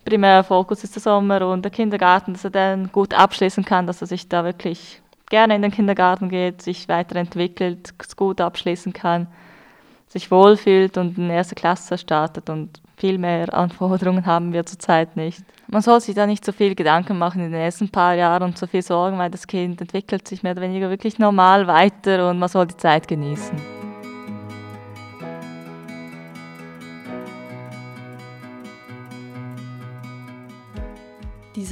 primärer 0.03 0.43
Fokus 0.43 0.83
ist 0.83 0.95
der 0.95 1.01
Sommer 1.01 1.47
und 1.47 1.63
der 1.63 1.71
Kindergarten, 1.71 2.33
dass 2.33 2.43
er 2.43 2.51
dann 2.51 2.91
gut 2.91 3.13
abschließen 3.13 3.63
kann, 3.65 3.87
dass 3.87 4.01
er 4.01 4.07
sich 4.07 4.27
da 4.27 4.43
wirklich 4.43 5.01
gerne 5.29 5.55
in 5.55 5.61
den 5.61 5.71
Kindergarten 5.71 6.29
geht, 6.29 6.61
sich 6.61 6.87
weiterentwickelt, 6.87 7.93
es 7.99 8.15
gut 8.15 8.39
abschließen 8.39 8.93
kann, 8.93 9.27
sich 10.07 10.29
wohlfühlt 10.29 10.97
und 10.97 11.17
in 11.17 11.29
erste 11.29 11.55
Klasse 11.55 11.97
startet 11.97 12.49
und 12.49 12.81
viel 12.97 13.17
mehr 13.17 13.53
Anforderungen 13.53 14.25
haben 14.25 14.53
wir 14.53 14.65
zurzeit 14.65 15.15
nicht. 15.17 15.43
Man 15.67 15.81
soll 15.81 15.99
sich 15.99 16.15
da 16.15 16.27
nicht 16.27 16.45
so 16.45 16.51
viel 16.51 16.75
Gedanken 16.75 17.17
machen 17.17 17.43
in 17.43 17.51
den 17.51 17.61
ersten 17.61 17.89
paar 17.89 18.13
Jahren 18.13 18.43
und 18.43 18.57
so 18.57 18.67
viel 18.67 18.83
Sorgen, 18.83 19.17
weil 19.17 19.31
das 19.31 19.47
Kind 19.47 19.81
entwickelt 19.81 20.27
sich 20.27 20.43
mehr 20.43 20.51
oder 20.51 20.61
weniger 20.61 20.89
wirklich 20.89 21.17
normal 21.17 21.65
weiter 21.67 22.29
und 22.29 22.37
man 22.37 22.49
soll 22.49 22.67
die 22.67 22.77
Zeit 22.77 23.07
genießen. 23.07 23.82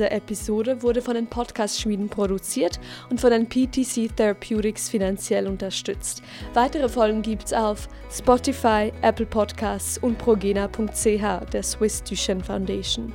Diese 0.01 0.09
Episode 0.09 0.81
wurde 0.81 0.99
von 0.99 1.13
den 1.13 1.27
Podcast-Schmieden 1.27 2.09
produziert 2.09 2.79
und 3.11 3.21
von 3.21 3.29
den 3.29 3.47
PTC 3.47 4.09
Therapeutics 4.15 4.89
finanziell 4.89 5.45
unterstützt. 5.45 6.23
Weitere 6.55 6.89
Folgen 6.89 7.21
gibt's 7.21 7.53
auf 7.53 7.87
Spotify, 8.11 8.91
Apple 9.03 9.27
Podcasts 9.27 9.99
und 9.99 10.17
progena.ch 10.17 11.51
der 11.53 11.61
Swiss 11.61 12.03
Duchenne 12.03 12.43
Foundation. 12.43 13.13